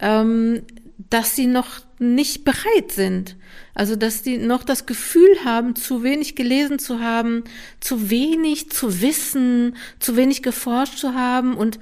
ähm, 0.00 0.62
dass 1.08 1.36
sie 1.36 1.46
noch 1.46 1.80
nicht 1.98 2.44
bereit 2.44 2.90
sind. 2.90 3.36
Also, 3.74 3.96
dass 3.96 4.22
die 4.22 4.38
noch 4.38 4.64
das 4.64 4.86
Gefühl 4.86 5.44
haben, 5.44 5.76
zu 5.76 6.02
wenig 6.02 6.34
gelesen 6.34 6.78
zu 6.78 7.00
haben, 7.00 7.44
zu 7.80 8.10
wenig 8.10 8.70
zu 8.70 9.00
wissen, 9.00 9.76
zu 9.98 10.16
wenig 10.16 10.42
geforscht 10.42 10.98
zu 10.98 11.14
haben 11.14 11.54
und, 11.56 11.78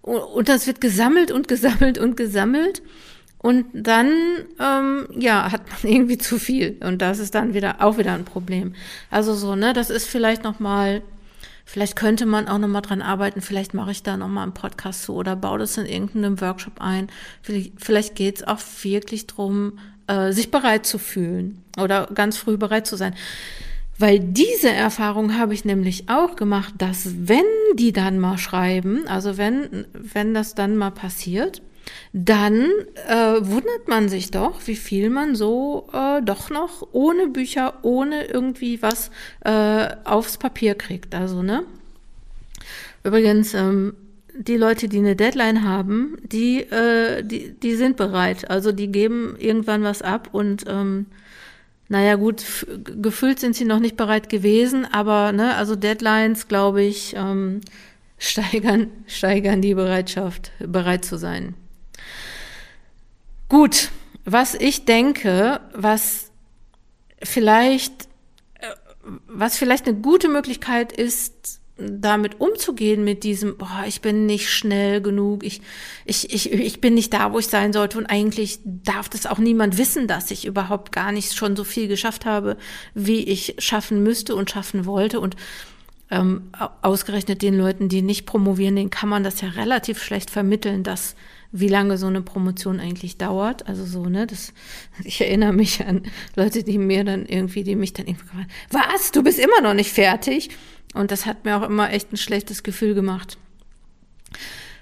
und 0.00 0.48
das 0.48 0.66
wird 0.66 0.80
gesammelt 0.80 1.32
und 1.32 1.48
gesammelt 1.48 1.98
und 1.98 2.16
gesammelt. 2.16 2.82
Und 3.44 3.66
dann, 3.74 4.10
ähm, 4.58 5.06
ja, 5.18 5.52
hat 5.52 5.60
man 5.68 5.92
irgendwie 5.92 6.16
zu 6.16 6.38
viel. 6.38 6.78
Und 6.82 7.02
das 7.02 7.18
ist 7.18 7.34
dann 7.34 7.52
wieder 7.52 7.82
auch 7.82 7.98
wieder 7.98 8.14
ein 8.14 8.24
Problem. 8.24 8.74
Also 9.10 9.34
so, 9.34 9.54
ne, 9.54 9.74
das 9.74 9.90
ist 9.90 10.06
vielleicht 10.06 10.44
nochmal, 10.44 11.02
vielleicht 11.66 11.94
könnte 11.94 12.24
man 12.24 12.48
auch 12.48 12.56
nochmal 12.56 12.80
dran 12.80 13.02
arbeiten, 13.02 13.42
vielleicht 13.42 13.74
mache 13.74 13.90
ich 13.90 14.02
da 14.02 14.16
nochmal 14.16 14.44
einen 14.44 14.54
Podcast 14.54 15.02
zu 15.02 15.12
oder 15.12 15.36
baue 15.36 15.58
das 15.58 15.76
in 15.76 15.84
irgendeinem 15.84 16.40
Workshop 16.40 16.80
ein. 16.80 17.08
Vielleicht, 17.42 17.72
vielleicht 17.76 18.14
geht 18.14 18.36
es 18.36 18.48
auch 18.48 18.60
wirklich 18.80 19.26
drum, 19.26 19.78
äh, 20.06 20.32
sich 20.32 20.50
bereit 20.50 20.86
zu 20.86 20.96
fühlen 20.96 21.62
oder 21.78 22.08
ganz 22.14 22.38
früh 22.38 22.56
bereit 22.56 22.86
zu 22.86 22.96
sein. 22.96 23.14
Weil 23.98 24.20
diese 24.20 24.70
Erfahrung 24.70 25.36
habe 25.36 25.52
ich 25.52 25.66
nämlich 25.66 26.08
auch 26.08 26.36
gemacht, 26.36 26.72
dass 26.78 27.28
wenn 27.28 27.44
die 27.74 27.92
dann 27.92 28.18
mal 28.18 28.38
schreiben, 28.38 29.06
also 29.06 29.36
wenn, 29.36 29.84
wenn 29.92 30.32
das 30.32 30.54
dann 30.54 30.78
mal 30.78 30.92
passiert, 30.92 31.60
dann 32.12 32.70
äh, 33.08 33.36
wundert 33.40 33.88
man 33.88 34.08
sich 34.08 34.30
doch, 34.30 34.66
wie 34.66 34.76
viel 34.76 35.10
man 35.10 35.34
so 35.34 35.88
äh, 35.92 36.22
doch 36.22 36.50
noch 36.50 36.88
ohne 36.92 37.28
Bücher, 37.28 37.74
ohne 37.82 38.24
irgendwie 38.24 38.82
was 38.82 39.10
äh, 39.44 39.88
aufs 40.04 40.38
Papier 40.38 40.74
kriegt. 40.74 41.14
Also, 41.14 41.42
ne? 41.42 41.64
Übrigens, 43.02 43.54
ähm, 43.54 43.94
die 44.36 44.56
Leute, 44.56 44.88
die 44.88 44.98
eine 44.98 45.16
Deadline 45.16 45.64
haben, 45.64 46.16
die, 46.24 46.60
äh, 46.60 47.22
die, 47.22 47.52
die 47.52 47.74
sind 47.76 47.96
bereit. 47.96 48.50
Also 48.50 48.72
die 48.72 48.88
geben 48.88 49.36
irgendwann 49.38 49.82
was 49.82 50.02
ab 50.02 50.28
und 50.32 50.64
ähm, 50.66 51.06
naja 51.88 52.16
gut, 52.16 52.66
gefühlt 52.84 53.38
sind 53.38 53.54
sie 53.54 53.64
noch 53.64 53.78
nicht 53.78 53.96
bereit 53.96 54.28
gewesen, 54.28 54.86
aber 54.90 55.32
ne, 55.32 55.54
also 55.54 55.76
Deadlines, 55.76 56.48
glaube 56.48 56.82
ich, 56.82 57.14
ähm, 57.16 57.60
steigern, 58.18 58.88
steigern 59.06 59.60
die 59.60 59.74
Bereitschaft, 59.74 60.52
bereit 60.58 61.04
zu 61.04 61.18
sein. 61.18 61.54
Gut, 63.54 63.90
was 64.24 64.56
ich 64.56 64.84
denke, 64.84 65.60
was 65.72 66.32
vielleicht, 67.22 68.08
äh, 68.54 68.66
was 69.28 69.56
vielleicht 69.56 69.86
eine 69.86 69.96
gute 69.96 70.28
Möglichkeit 70.28 70.90
ist, 70.90 71.60
damit 71.76 72.40
umzugehen 72.40 73.04
mit 73.04 73.22
diesem, 73.22 73.56
boah, 73.56 73.84
ich 73.86 74.00
bin 74.00 74.26
nicht 74.26 74.50
schnell 74.50 75.00
genug, 75.00 75.44
ich, 75.44 75.62
ich, 76.04 76.34
ich, 76.34 76.50
ich 76.50 76.80
bin 76.80 76.94
nicht 76.94 77.12
da, 77.12 77.32
wo 77.32 77.38
ich 77.38 77.46
sein 77.46 77.72
sollte. 77.72 77.96
Und 77.96 78.06
eigentlich 78.06 78.58
darf 78.64 79.08
das 79.08 79.24
auch 79.24 79.38
niemand 79.38 79.78
wissen, 79.78 80.08
dass 80.08 80.32
ich 80.32 80.46
überhaupt 80.46 80.90
gar 80.90 81.12
nicht 81.12 81.32
schon 81.36 81.54
so 81.54 81.62
viel 81.62 81.86
geschafft 81.86 82.26
habe, 82.26 82.56
wie 82.94 83.22
ich 83.22 83.54
schaffen 83.58 84.02
müsste 84.02 84.34
und 84.34 84.50
schaffen 84.50 84.84
wollte. 84.84 85.20
Und 85.20 85.36
ähm, 86.14 86.50
ausgerechnet 86.80 87.42
den 87.42 87.58
Leuten, 87.58 87.88
die 87.88 88.00
nicht 88.00 88.24
promovieren, 88.24 88.76
denen 88.76 88.90
kann 88.90 89.08
man 89.08 89.24
das 89.24 89.40
ja 89.40 89.48
relativ 89.48 90.00
schlecht 90.00 90.30
vermitteln, 90.30 90.84
dass 90.84 91.16
wie 91.50 91.68
lange 91.68 91.98
so 91.98 92.06
eine 92.06 92.22
Promotion 92.22 92.78
eigentlich 92.78 93.18
dauert. 93.18 93.66
Also 93.66 93.84
so, 93.84 94.06
ne, 94.06 94.26
das, 94.26 94.52
ich 95.04 95.20
erinnere 95.20 95.52
mich 95.52 95.84
an 95.84 96.02
Leute, 96.36 96.62
die 96.62 96.78
mir 96.78 97.04
dann 97.04 97.26
irgendwie, 97.26 97.64
die 97.64 97.74
mich 97.74 97.92
dann 97.92 98.06
irgendwie 98.06 98.26
gefragt 98.26 98.50
was, 98.70 99.10
du 99.10 99.22
bist 99.22 99.40
immer 99.40 99.60
noch 99.60 99.74
nicht 99.74 99.92
fertig? 99.92 100.50
Und 100.94 101.10
das 101.10 101.26
hat 101.26 101.44
mir 101.44 101.56
auch 101.56 101.68
immer 101.68 101.92
echt 101.92 102.12
ein 102.12 102.16
schlechtes 102.16 102.62
Gefühl 102.62 102.94
gemacht. 102.94 103.36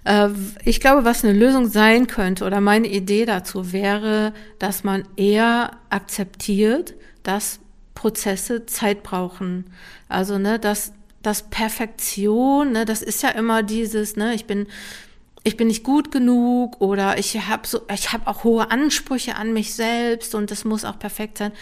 Äh, 0.04 0.28
ich 0.64 0.80
glaube, 0.80 1.06
was 1.06 1.24
eine 1.24 1.32
Lösung 1.32 1.66
sein 1.68 2.06
könnte 2.06 2.44
oder 2.44 2.60
meine 2.60 2.88
Idee 2.88 3.24
dazu 3.24 3.72
wäre, 3.72 4.34
dass 4.58 4.84
man 4.84 5.04
eher 5.16 5.78
akzeptiert, 5.88 6.94
dass 7.22 7.60
Prozesse 7.94 8.66
Zeit 8.66 9.02
brauchen. 9.02 9.64
Also, 10.10 10.36
ne, 10.36 10.58
dass, 10.58 10.92
dass 11.22 11.48
Perfektion, 11.48 12.72
ne, 12.72 12.84
das 12.84 13.02
ist 13.02 13.22
ja 13.22 13.30
immer 13.30 13.62
dieses, 13.62 14.16
ne, 14.16 14.34
ich 14.34 14.46
bin 14.46 14.66
ich 15.44 15.56
bin 15.56 15.66
nicht 15.66 15.82
gut 15.82 16.12
genug 16.12 16.80
oder 16.80 17.18
ich 17.18 17.48
habe 17.48 17.66
so, 17.66 17.80
ich 17.92 18.12
habe 18.12 18.28
auch 18.28 18.44
hohe 18.44 18.70
Ansprüche 18.70 19.34
an 19.34 19.52
mich 19.52 19.74
selbst 19.74 20.34
und 20.34 20.50
das 20.50 20.64
muss 20.64 20.84
auch 20.84 20.98
perfekt 20.98 21.38
sein. 21.38 21.52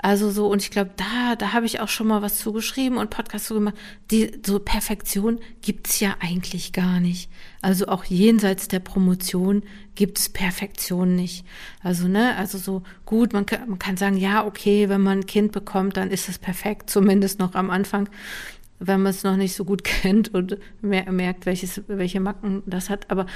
Also 0.00 0.30
so, 0.30 0.46
und 0.46 0.62
ich 0.62 0.70
glaube, 0.70 0.92
da, 0.96 1.34
da 1.34 1.52
habe 1.52 1.66
ich 1.66 1.80
auch 1.80 1.88
schon 1.88 2.06
mal 2.06 2.22
was 2.22 2.38
zugeschrieben 2.38 2.98
und 2.98 3.10
Podcast 3.10 3.46
zugemacht. 3.46 3.74
Die, 4.12 4.30
so 4.46 4.60
Perfektion 4.60 5.40
gibt's 5.60 5.98
ja 5.98 6.14
eigentlich 6.20 6.72
gar 6.72 7.00
nicht. 7.00 7.28
Also 7.62 7.88
auch 7.88 8.04
jenseits 8.04 8.68
der 8.68 8.78
Promotion 8.78 9.64
gibt's 9.96 10.28
Perfektion 10.28 11.16
nicht. 11.16 11.44
Also, 11.82 12.06
ne, 12.06 12.36
also 12.36 12.58
so 12.58 12.84
gut, 13.06 13.32
man 13.32 13.44
kann, 13.44 13.68
man 13.68 13.80
kann 13.80 13.96
sagen, 13.96 14.16
ja, 14.16 14.46
okay, 14.46 14.88
wenn 14.88 15.00
man 15.00 15.18
ein 15.18 15.26
Kind 15.26 15.50
bekommt, 15.50 15.96
dann 15.96 16.12
ist 16.12 16.28
es 16.28 16.38
perfekt, 16.38 16.90
zumindest 16.90 17.40
noch 17.40 17.56
am 17.56 17.68
Anfang 17.68 18.08
wenn 18.80 19.02
man 19.02 19.10
es 19.10 19.24
noch 19.24 19.36
nicht 19.36 19.54
so 19.54 19.64
gut 19.64 19.84
kennt 19.84 20.34
und 20.34 20.58
merkt, 20.80 21.46
welches, 21.46 21.82
welche 21.86 22.20
Macken 22.20 22.62
das 22.66 22.90
hat. 22.90 23.10
Aber 23.10 23.26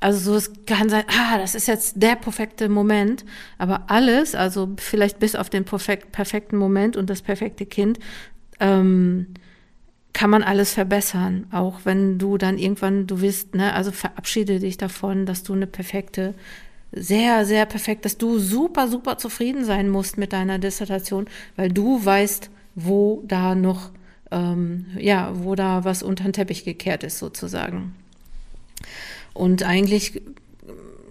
also 0.00 0.32
so, 0.32 0.36
es 0.36 0.52
kann 0.66 0.88
sein, 0.88 1.04
ah, 1.08 1.38
das 1.38 1.54
ist 1.54 1.68
jetzt 1.68 2.02
der 2.02 2.16
perfekte 2.16 2.68
Moment. 2.68 3.24
Aber 3.58 3.90
alles, 3.90 4.34
also 4.34 4.74
vielleicht 4.76 5.18
bis 5.18 5.34
auf 5.34 5.50
den 5.50 5.64
perfekt, 5.64 6.12
perfekten 6.12 6.56
Moment 6.56 6.96
und 6.96 7.08
das 7.08 7.22
perfekte 7.22 7.66
Kind, 7.66 7.98
ähm, 8.60 9.28
kann 10.12 10.30
man 10.30 10.42
alles 10.42 10.72
verbessern. 10.72 11.46
Auch 11.50 11.80
wenn 11.84 12.18
du 12.18 12.38
dann 12.38 12.58
irgendwann, 12.58 13.06
du 13.06 13.20
wirst, 13.20 13.54
ne, 13.54 13.74
also 13.74 13.92
verabschiede 13.92 14.60
dich 14.60 14.78
davon, 14.78 15.26
dass 15.26 15.42
du 15.42 15.52
eine 15.52 15.66
perfekte 15.66 16.34
sehr, 16.92 17.44
sehr 17.44 17.66
perfekt, 17.66 18.04
dass 18.04 18.16
du 18.16 18.38
super, 18.38 18.88
super 18.88 19.18
zufrieden 19.18 19.64
sein 19.64 19.88
musst 19.88 20.16
mit 20.16 20.32
deiner 20.32 20.58
Dissertation, 20.58 21.26
weil 21.56 21.68
du 21.68 22.02
weißt, 22.02 22.50
wo 22.74 23.22
da 23.26 23.54
noch 23.54 23.90
ähm, 24.30 24.86
ja, 24.98 25.32
wo 25.34 25.54
da 25.54 25.84
was 25.84 26.02
unter 26.02 26.24
den 26.24 26.32
Teppich 26.32 26.64
gekehrt 26.64 27.02
ist 27.04 27.18
sozusagen. 27.18 27.94
Und 29.34 29.62
eigentlich 29.62 30.22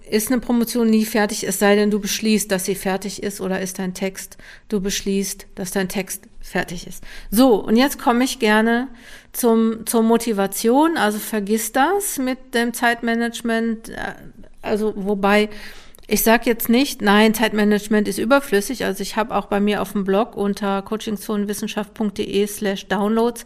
ist 0.09 0.31
eine 0.31 0.39
Promotion 0.39 0.89
nie 0.89 1.05
fertig, 1.05 1.47
es 1.47 1.59
sei 1.59 1.75
denn, 1.75 1.91
du 1.91 1.99
beschließt, 1.99 2.51
dass 2.51 2.65
sie 2.65 2.75
fertig 2.75 3.23
ist 3.23 3.41
oder 3.41 3.61
ist 3.61 3.79
dein 3.79 3.93
Text, 3.93 4.37
du 4.69 4.79
beschließt, 4.79 5.47
dass 5.55 5.71
dein 5.71 5.89
Text 5.89 6.27
fertig 6.41 6.85
ist. 6.85 7.03
So, 7.31 7.55
und 7.55 7.75
jetzt 7.75 7.99
komme 7.99 8.23
ich 8.23 8.39
gerne 8.39 8.87
zum, 9.33 9.85
zur 9.85 10.03
Motivation. 10.03 10.97
Also 10.97 11.17
vergiss 11.17 11.71
das 11.71 12.19
mit 12.19 12.53
dem 12.53 12.73
Zeitmanagement. 12.73 13.89
Äh, 13.89 14.13
also, 14.61 14.93
wobei 14.95 15.49
ich 16.07 16.23
sage 16.23 16.43
jetzt 16.45 16.69
nicht, 16.69 17.01
nein, 17.01 17.33
Zeitmanagement 17.33 18.07
ist 18.07 18.19
überflüssig. 18.19 18.85
Also 18.85 19.01
ich 19.01 19.15
habe 19.15 19.35
auch 19.35 19.47
bei 19.47 19.59
mir 19.59 19.81
auf 19.81 19.93
dem 19.93 20.03
Blog 20.03 20.35
unter 20.35 20.81
coachingzonenwissenschaft.de 20.81 22.47
slash 22.47 22.87
downloads 22.87 23.45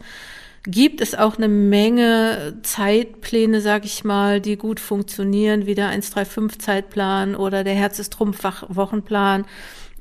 gibt 0.64 1.00
es 1.00 1.14
auch 1.14 1.38
eine 1.38 1.48
Menge 1.48 2.58
Zeitpläne, 2.62 3.60
sag 3.60 3.84
ich 3.84 4.04
mal, 4.04 4.40
die 4.40 4.56
gut 4.56 4.78
funktionieren, 4.78 5.66
wie 5.66 5.74
der 5.74 5.90
135-Zeitplan 5.90 7.34
oder 7.34 7.64
der 7.64 7.74
Herz 7.74 7.98
ist 7.98 8.12
Trumpf-Wochenplan 8.12 9.46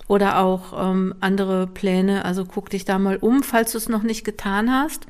oder 0.08 0.40
auch 0.40 0.92
ähm, 0.92 1.16
andere 1.22 1.68
Pläne. 1.68 2.26
Also 2.26 2.44
guck 2.46 2.70
dich 2.70 2.84
da 2.84 3.00
mal 3.00 3.18
um, 3.18 3.44
falls 3.44 3.72
du 3.72 3.78
es 3.78 3.88
noch 3.88 4.04
nicht 4.04 4.26
getan 4.26 4.72
hast. 4.72 5.06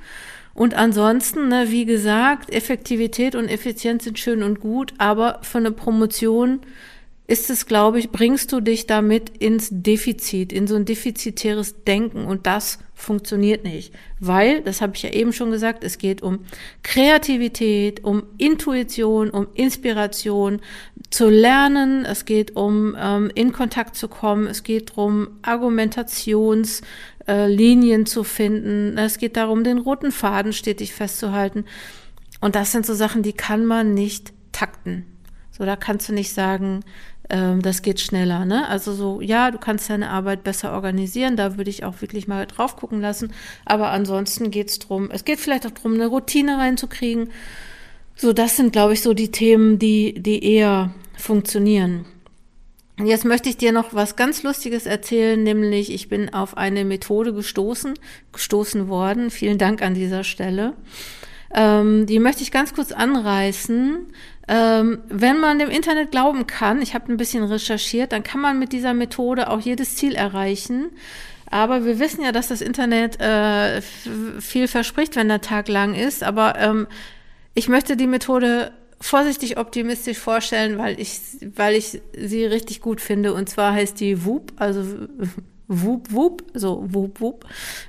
Und 0.53 0.73
ansonsten, 0.73 1.47
ne, 1.47 1.67
wie 1.69 1.85
gesagt, 1.85 2.51
Effektivität 2.51 3.33
und 3.33 3.47
Effizienz 3.47 4.03
sind 4.03 4.19
schön 4.19 4.43
und 4.43 4.59
gut, 4.59 4.93
aber 4.97 5.39
für 5.41 5.59
eine 5.59 5.71
Promotion 5.71 6.59
ist 7.29 7.49
es, 7.51 7.67
glaube 7.67 7.99
ich, 7.99 8.09
bringst 8.09 8.51
du 8.51 8.59
dich 8.59 8.87
damit 8.87 9.29
ins 9.37 9.69
Defizit, 9.71 10.51
in 10.51 10.65
so 10.65 10.75
ein 10.75 10.85
defizitäres 10.85 11.83
Denken 11.83 12.25
und 12.25 12.47
das 12.47 12.79
funktioniert 12.95 13.63
nicht, 13.63 13.93
weil, 14.19 14.61
das 14.61 14.81
habe 14.81 14.93
ich 14.95 15.03
ja 15.03 15.11
eben 15.11 15.31
schon 15.31 15.51
gesagt, 15.51 15.83
es 15.83 15.99
geht 15.99 16.23
um 16.23 16.39
Kreativität, 16.81 18.03
um 18.03 18.23
Intuition, 18.39 19.29
um 19.29 19.45
Inspiration, 19.53 20.59
zu 21.11 21.29
lernen, 21.29 22.03
es 22.03 22.25
geht 22.25 22.55
um 22.55 22.97
ähm, 22.99 23.29
in 23.35 23.53
Kontakt 23.53 23.95
zu 23.95 24.07
kommen, 24.07 24.47
es 24.47 24.63
geht 24.63 24.89
darum, 24.89 25.27
Argumentationslinien 25.43 28.01
äh, 28.01 28.05
zu 28.05 28.23
finden, 28.23 28.97
es 28.97 29.19
geht 29.19 29.37
darum, 29.37 29.63
den 29.63 29.77
roten 29.77 30.11
Faden 30.11 30.51
stetig 30.51 30.95
festzuhalten. 30.95 31.65
Und 32.41 32.55
das 32.55 32.71
sind 32.71 32.87
so 32.87 32.95
Sachen, 32.95 33.21
die 33.21 33.33
kann 33.33 33.65
man 33.65 33.93
nicht 33.93 34.33
takten. 34.51 35.05
So, 35.59 35.65
da 35.65 35.75
kannst 35.75 36.07
du 36.07 36.13
nicht 36.13 36.33
sagen, 36.33 36.85
ähm, 37.29 37.61
das 37.61 37.81
geht 37.81 37.99
schneller. 37.99 38.45
Ne? 38.45 38.67
Also 38.67 38.93
so, 38.93 39.21
ja, 39.21 39.51
du 39.51 39.57
kannst 39.57 39.89
deine 39.89 40.09
Arbeit 40.09 40.43
besser 40.43 40.73
organisieren, 40.73 41.35
da 41.37 41.57
würde 41.57 41.69
ich 41.69 41.83
auch 41.83 42.01
wirklich 42.01 42.27
mal 42.27 42.45
drauf 42.45 42.75
gucken 42.75 43.01
lassen. 43.01 43.33
Aber 43.65 43.91
ansonsten 43.91 44.51
geht 44.51 44.69
es 44.69 44.79
drum, 44.79 45.09
es 45.11 45.25
geht 45.25 45.39
vielleicht 45.39 45.65
auch 45.65 45.71
drum, 45.71 45.93
eine 45.93 46.07
Routine 46.07 46.57
reinzukriegen. 46.57 47.29
So, 48.15 48.33
das 48.33 48.57
sind, 48.57 48.73
glaube 48.73 48.93
ich, 48.93 49.01
so 49.01 49.13
die 49.13 49.31
Themen, 49.31 49.79
die, 49.79 50.15
die 50.19 50.43
eher 50.43 50.91
funktionieren. 51.17 52.05
Jetzt 53.01 53.23
möchte 53.23 53.47
ich 53.47 53.55
dir 53.55 53.71
noch 53.71 53.93
was 53.93 54.17
ganz 54.17 54.43
Lustiges 54.43 54.85
erzählen, 54.85 55.41
nämlich 55.41 55.89
ich 55.93 56.09
bin 56.09 56.33
auf 56.33 56.57
eine 56.57 56.83
Methode 56.83 57.33
gestoßen, 57.33 57.93
gestoßen 58.33 58.89
worden. 58.89 59.31
Vielen 59.31 59.57
Dank 59.57 59.81
an 59.81 59.93
dieser 59.93 60.25
Stelle. 60.25 60.73
Ähm, 61.53 62.05
die 62.05 62.19
möchte 62.19 62.43
ich 62.43 62.51
ganz 62.51 62.73
kurz 62.73 62.91
anreißen. 62.91 64.07
Ähm, 64.47 64.99
wenn 65.09 65.39
man 65.39 65.59
dem 65.59 65.69
Internet 65.69 66.11
glauben 66.11 66.47
kann, 66.47 66.81
ich 66.81 66.93
habe 66.93 67.11
ein 67.11 67.17
bisschen 67.17 67.43
recherchiert, 67.43 68.11
dann 68.11 68.23
kann 68.23 68.41
man 68.41 68.59
mit 68.59 68.71
dieser 68.71 68.93
Methode 68.93 69.49
auch 69.49 69.59
jedes 69.59 69.95
Ziel 69.95 70.15
erreichen. 70.15 70.91
Aber 71.51 71.85
wir 71.85 71.99
wissen 71.99 72.23
ja, 72.23 72.31
dass 72.31 72.49
das 72.49 72.61
Internet 72.61 73.19
äh, 73.19 73.81
viel 74.39 74.67
verspricht, 74.67 75.15
wenn 75.15 75.27
der 75.27 75.41
Tag 75.41 75.67
lang 75.67 75.95
ist. 75.95 76.23
Aber 76.23 76.57
ähm, 76.59 76.87
ich 77.55 77.67
möchte 77.69 77.97
die 77.97 78.07
Methode 78.07 78.71
vorsichtig 79.01 79.57
optimistisch 79.57 80.17
vorstellen, 80.17 80.77
weil 80.77 80.99
ich, 80.99 81.19
weil 81.55 81.75
ich 81.75 82.01
sie 82.15 82.45
richtig 82.45 82.81
gut 82.81 83.01
finde. 83.01 83.33
Und 83.33 83.49
zwar 83.49 83.73
heißt 83.73 83.99
die 83.99 84.25
WUP, 84.25 84.51
also 84.57 84.83
WUP, 85.67 86.11
WUP, 86.11 86.43
so 86.53 86.85
WUP, 86.89 87.19
WUP, 87.19 87.45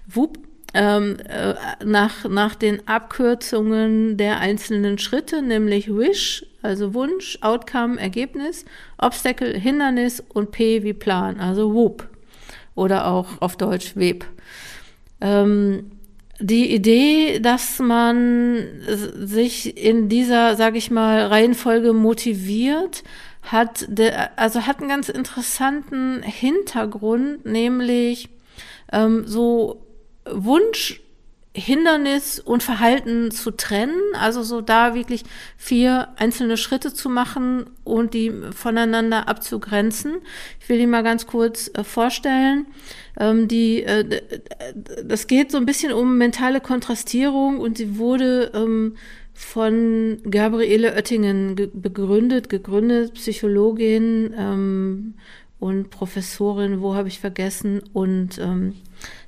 WUP 0.06 0.38
ähm, 0.74 1.16
äh, 1.28 1.54
nach, 1.84 2.28
nach 2.28 2.54
den 2.54 2.86
Abkürzungen 2.86 4.16
der 4.16 4.38
einzelnen 4.38 4.98
Schritte, 4.98 5.42
nämlich 5.42 5.88
Wish, 5.88 6.46
also 6.62 6.94
Wunsch, 6.94 7.38
Outcome, 7.40 8.00
Ergebnis, 8.00 8.64
Obstacle, 8.98 9.58
Hindernis 9.58 10.22
und 10.32 10.52
P 10.52 10.82
wie 10.82 10.92
Plan, 10.92 11.40
also 11.40 11.74
WOOP 11.74 12.08
oder 12.74 13.06
auch 13.08 13.40
auf 13.40 13.56
Deutsch 13.56 13.96
WEB. 13.96 14.24
Ähm, 15.20 15.90
die 16.38 16.74
Idee, 16.74 17.38
dass 17.40 17.78
man 17.80 18.64
sich 18.86 19.76
in 19.76 20.08
dieser, 20.08 20.56
sage 20.56 20.78
ich 20.78 20.90
mal, 20.90 21.26
Reihenfolge 21.26 21.92
motiviert, 21.92 23.02
hat, 23.42 23.86
de, 23.88 24.12
also 24.36 24.66
hat 24.66 24.80
einen 24.80 24.88
ganz 24.88 25.08
interessanten 25.08 26.22
Hintergrund, 26.22 27.44
nämlich 27.44 28.28
ähm, 28.92 29.26
so 29.26 29.82
Wunsch, 30.32 31.00
Hindernis 31.52 32.38
und 32.38 32.62
Verhalten 32.62 33.32
zu 33.32 33.50
trennen, 33.50 34.00
also 34.14 34.44
so 34.44 34.60
da 34.60 34.94
wirklich 34.94 35.24
vier 35.56 36.08
einzelne 36.16 36.56
Schritte 36.56 36.94
zu 36.94 37.08
machen 37.08 37.66
und 37.82 38.14
die 38.14 38.32
voneinander 38.54 39.28
abzugrenzen. 39.28 40.18
Ich 40.60 40.68
will 40.68 40.78
die 40.78 40.86
mal 40.86 41.02
ganz 41.02 41.26
kurz 41.26 41.68
äh, 41.74 41.82
vorstellen. 41.82 42.66
Ähm, 43.18 43.48
die, 43.48 43.82
äh, 43.82 44.22
das 45.04 45.26
geht 45.26 45.50
so 45.50 45.58
ein 45.58 45.66
bisschen 45.66 45.92
um 45.92 46.18
mentale 46.18 46.60
Kontrastierung 46.60 47.58
und 47.58 47.78
sie 47.78 47.98
wurde 47.98 48.52
ähm, 48.54 48.94
von 49.34 50.18
Gabriele 50.30 50.94
Oettingen 50.94 51.56
ge 51.56 51.68
begründet, 51.72 52.48
gegründet, 52.48 53.14
Psychologin 53.14 54.32
ähm, 54.38 55.14
und 55.58 55.90
Professorin, 55.90 56.80
wo 56.80 56.94
habe 56.94 57.08
ich 57.08 57.18
vergessen 57.18 57.82
und 57.92 58.38
ähm, 58.38 58.74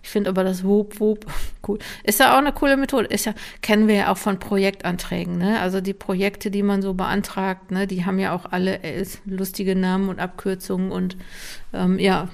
ich 0.02 0.08
finde 0.08 0.30
aber 0.30 0.44
das 0.44 0.64
Whoop 0.64 1.00
Whoop 1.00 1.26
cool. 1.68 1.78
Ist 2.04 2.20
ja 2.20 2.34
auch 2.34 2.38
eine 2.38 2.52
coole 2.52 2.76
Methode. 2.76 3.06
Ist 3.06 3.26
ja, 3.26 3.34
kennen 3.60 3.88
wir 3.88 3.94
ja 3.94 4.12
auch 4.12 4.18
von 4.18 4.38
Projektanträgen, 4.38 5.38
ne? 5.38 5.60
Also 5.60 5.80
die 5.80 5.94
Projekte, 5.94 6.50
die 6.50 6.62
man 6.62 6.82
so 6.82 6.94
beantragt, 6.94 7.70
ne, 7.70 7.86
die 7.86 8.04
haben 8.04 8.18
ja 8.18 8.34
auch 8.34 8.46
alle 8.50 8.82
äh, 8.82 9.04
lustige 9.24 9.76
Namen 9.76 10.08
und 10.08 10.20
Abkürzungen 10.20 10.92
und 10.92 11.16
ähm, 11.72 11.98
ja, 11.98 12.28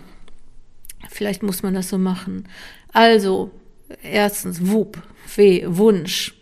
vielleicht 1.08 1.42
muss 1.42 1.62
man 1.62 1.74
das 1.74 1.88
so 1.88 1.98
machen. 1.98 2.48
Also, 2.92 3.50
erstens, 4.02 4.66
Whoop, 4.70 5.02
W, 5.36 5.64
Wunsch. 5.66 6.34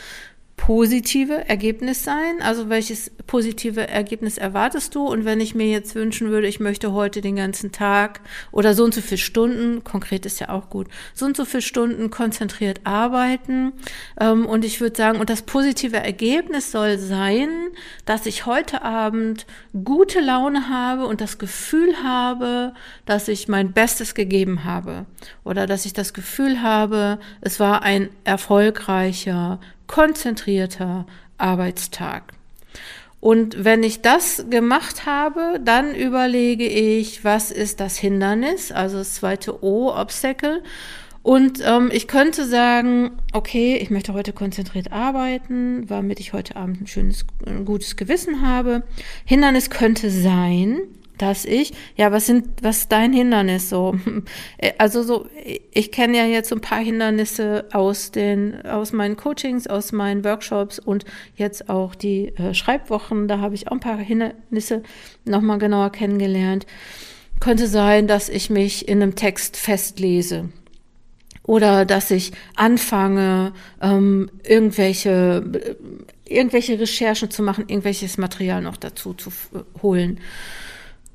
positive 0.57 1.47
Ergebnis 1.47 2.03
sein? 2.03 2.41
Also 2.41 2.69
welches 2.69 3.11
positive 3.27 3.87
Ergebnis 3.87 4.37
erwartest 4.37 4.95
du? 4.95 5.05
Und 5.05 5.25
wenn 5.25 5.39
ich 5.39 5.53
mir 5.53 5.67
jetzt 5.67 5.95
wünschen 5.95 6.29
würde, 6.29 6.47
ich 6.47 6.59
möchte 6.59 6.93
heute 6.93 7.21
den 7.21 7.35
ganzen 7.35 7.71
Tag 7.71 8.21
oder 8.51 8.73
so 8.73 8.83
und 8.83 8.93
so 8.93 9.01
viele 9.01 9.17
Stunden, 9.17 9.83
konkret 9.83 10.25
ist 10.25 10.39
ja 10.39 10.49
auch 10.49 10.69
gut, 10.69 10.87
so 11.13 11.25
und 11.25 11.35
so 11.35 11.45
viele 11.45 11.61
Stunden 11.61 12.09
konzentriert 12.09 12.81
arbeiten. 12.83 13.73
Ähm, 14.19 14.45
und 14.45 14.65
ich 14.65 14.81
würde 14.81 14.95
sagen, 14.95 15.19
und 15.19 15.29
das 15.29 15.41
positive 15.41 15.97
Ergebnis 15.97 16.71
soll 16.71 16.97
sein, 16.97 17.49
dass 18.05 18.25
ich 18.25 18.45
heute 18.45 18.81
Abend 18.81 19.45
gute 19.83 20.19
Laune 20.19 20.69
habe 20.69 21.05
und 21.05 21.21
das 21.21 21.37
Gefühl 21.37 22.03
habe, 22.03 22.73
dass 23.05 23.27
ich 23.27 23.47
mein 23.47 23.73
Bestes 23.73 24.15
gegeben 24.15 24.63
habe. 24.63 25.05
Oder 25.43 25.67
dass 25.67 25.85
ich 25.85 25.93
das 25.93 26.13
Gefühl 26.13 26.61
habe, 26.61 27.19
es 27.41 27.59
war 27.59 27.83
ein 27.83 28.09
erfolgreicher 28.23 29.59
konzentrierter 29.87 31.05
Arbeitstag. 31.37 32.33
Und 33.19 33.63
wenn 33.63 33.81
ich 33.81 34.01
das 34.01 34.45
gemacht 34.51 35.07
habe, 35.07 35.59
dann 35.63 35.95
überlege 35.95 36.67
ich, 36.67 37.23
was 37.23 37.49
ist 37.49 37.79
das 37.79 37.97
Hindernis, 37.97 38.71
also 38.71 38.99
das 38.99 39.15
zweite 39.15 39.63
O, 39.63 39.91
Obstacle. 39.91 40.61
Und 41.23 41.59
ähm, 41.65 41.89
ich 41.91 42.07
könnte 42.07 42.45
sagen, 42.45 43.13
okay, 43.33 43.77
ich 43.77 43.89
möchte 43.89 44.13
heute 44.13 44.31
konzentriert 44.31 44.91
arbeiten, 44.91 45.87
damit 45.87 46.19
ich 46.19 46.33
heute 46.33 46.55
Abend 46.55 46.81
ein 46.81 46.87
schönes, 46.87 47.25
ein 47.47 47.65
gutes 47.65 47.95
Gewissen 47.95 48.47
habe. 48.47 48.83
Hindernis 49.25 49.71
könnte 49.71 50.11
sein, 50.11 50.81
dass 51.17 51.45
ich, 51.45 51.73
ja, 51.95 52.11
was 52.11 52.25
sind, 52.25 52.47
was 52.61 52.79
ist 52.79 52.91
dein 52.91 53.13
Hindernis 53.13 53.69
so? 53.69 53.95
Also 54.77 55.03
so, 55.03 55.27
ich 55.71 55.91
kenne 55.91 56.17
ja 56.17 56.25
jetzt 56.25 56.51
ein 56.51 56.61
paar 56.61 56.79
Hindernisse 56.79 57.65
aus 57.71 58.11
den, 58.11 58.65
aus 58.65 58.93
meinen 58.93 59.15
Coachings, 59.15 59.67
aus 59.67 59.91
meinen 59.91 60.23
Workshops 60.23 60.79
und 60.79 61.05
jetzt 61.35 61.69
auch 61.69 61.95
die 61.95 62.29
äh, 62.37 62.53
Schreibwochen. 62.53 63.27
Da 63.27 63.39
habe 63.39 63.55
ich 63.55 63.67
auch 63.67 63.73
ein 63.73 63.79
paar 63.79 63.97
Hindernisse 63.97 64.83
nochmal 65.23 65.59
genauer 65.59 65.91
kennengelernt. 65.91 66.65
Könnte 67.39 67.67
sein, 67.67 68.07
dass 68.07 68.29
ich 68.29 68.49
mich 68.49 68.87
in 68.87 69.01
einem 69.01 69.15
Text 69.15 69.57
festlese 69.57 70.49
oder 71.47 71.85
dass 71.85 72.11
ich 72.11 72.31
anfange, 72.55 73.53
ähm, 73.81 74.29
irgendwelche, 74.43 75.43
irgendwelche 76.25 76.79
Recherchen 76.79 77.29
zu 77.29 77.43
machen, 77.43 77.65
irgendwelches 77.67 78.17
Material 78.17 78.61
noch 78.61 78.77
dazu 78.77 79.13
zu 79.13 79.31
holen. 79.81 80.19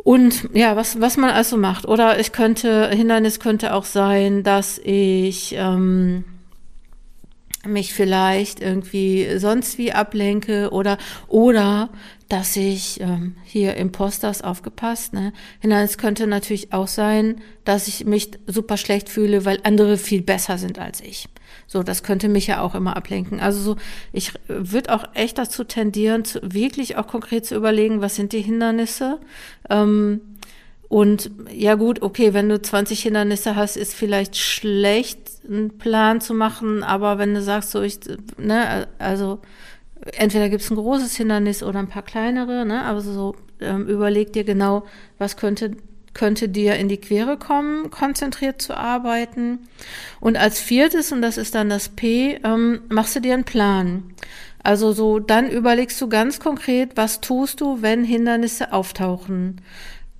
Und 0.03 0.49
ja, 0.55 0.77
was, 0.77 1.01
was 1.01 1.17
man 1.17 1.31
also 1.31 1.57
macht. 1.57 1.87
Oder 1.87 2.19
ich 2.19 2.33
könnte, 2.33 2.89
Hindernis 2.89 3.41
könnte 3.41 3.75
auch 3.75 3.85
sein, 3.85 4.43
dass 4.43 4.79
ich 4.83 5.55
ähm, 5.57 6.25
mich 7.67 7.93
vielleicht 7.93 8.61
irgendwie 8.61 9.39
sonst 9.39 9.77
wie 9.77 9.93
ablenke 9.93 10.71
oder 10.71 10.97
oder 11.29 11.91
dass 12.29 12.57
ich 12.57 13.01
ähm, 13.01 13.35
hier 13.45 13.77
Imposters 13.77 14.41
aufgepasst. 14.41 15.13
Ne? 15.13 15.33
Es 15.63 15.99
könnte 15.99 16.27
natürlich 16.27 16.73
auch 16.73 16.87
sein, 16.87 17.41
dass 17.65 17.89
ich 17.89 18.07
mich 18.07 18.31
super 18.47 18.77
schlecht 18.77 19.09
fühle, 19.09 19.45
weil 19.45 19.59
andere 19.65 19.99
viel 19.99 20.23
besser 20.23 20.57
sind 20.57 20.79
als 20.79 21.01
ich. 21.01 21.29
So, 21.67 21.83
das 21.83 22.03
könnte 22.05 22.29
mich 22.29 22.47
ja 22.47 22.63
auch 22.63 22.75
immer 22.75 22.97
ablenken. 22.97 23.41
Also 23.41 23.61
so, 23.61 23.77
ich 24.13 24.33
würde 24.47 24.95
auch 24.95 25.05
echt 25.15 25.39
dazu 25.39 25.65
tendieren, 25.65 26.25
zu, 26.25 26.41
wirklich 26.43 26.97
auch 26.97 27.09
konkret 27.09 27.47
zu 27.47 27.57
überlegen, 27.57 28.01
was 28.01 28.15
sind 28.15 28.33
die 28.33 28.43
Hindernisse. 28.43 29.19
Ähm, 29.69 30.21
und 30.91 31.31
ja 31.49 31.77
gut, 31.77 32.03
okay, 32.03 32.35
wenn 32.35 32.49
du 32.49 32.61
20 32.61 33.01
Hindernisse 33.01 33.55
hast, 33.55 33.77
ist 33.77 33.95
vielleicht 33.95 34.37
schlecht, 34.37 35.21
einen 35.49 35.79
Plan 35.79 36.21
zu 36.21 36.35
machen, 36.35 36.83
aber 36.83 37.17
wenn 37.17 37.33
du 37.33 37.41
sagst, 37.41 37.71
so 37.71 37.81
ich, 37.81 38.01
ne, 38.39 38.89
also 38.99 39.39
entweder 40.17 40.49
gibt 40.49 40.63
es 40.65 40.71
ein 40.71 40.75
großes 40.75 41.15
Hindernis 41.15 41.63
oder 41.63 41.79
ein 41.79 41.87
paar 41.87 42.03
kleinere, 42.03 42.67
ne? 42.67 42.83
aber 42.83 43.03
so 43.03 43.37
ähm, 43.61 43.87
überleg 43.87 44.33
dir 44.33 44.43
genau, 44.43 44.83
was 45.17 45.37
könnte, 45.37 45.77
könnte 46.13 46.49
dir 46.49 46.75
in 46.75 46.89
die 46.89 47.01
Quere 47.01 47.37
kommen, 47.37 47.93
konzentriert 47.93 48.61
zu 48.61 48.77
arbeiten. 48.77 49.61
Und 50.19 50.37
als 50.37 50.59
viertes, 50.59 51.13
und 51.13 51.23
das 51.23 51.39
ist 51.39 51.55
dann 51.55 51.69
das 51.69 51.91
P, 51.91 52.41
ähm, 52.43 52.81
machst 52.89 53.15
du 53.15 53.21
dir 53.21 53.35
einen 53.35 53.45
Plan. 53.45 54.13
Also 54.65 54.91
so, 54.93 55.21
dann 55.21 55.49
überlegst 55.49 56.01
du 56.01 56.09
ganz 56.09 56.41
konkret, 56.41 56.97
was 56.97 57.21
tust 57.21 57.61
du, 57.61 57.81
wenn 57.81 58.03
Hindernisse 58.03 58.73
auftauchen. 58.73 59.61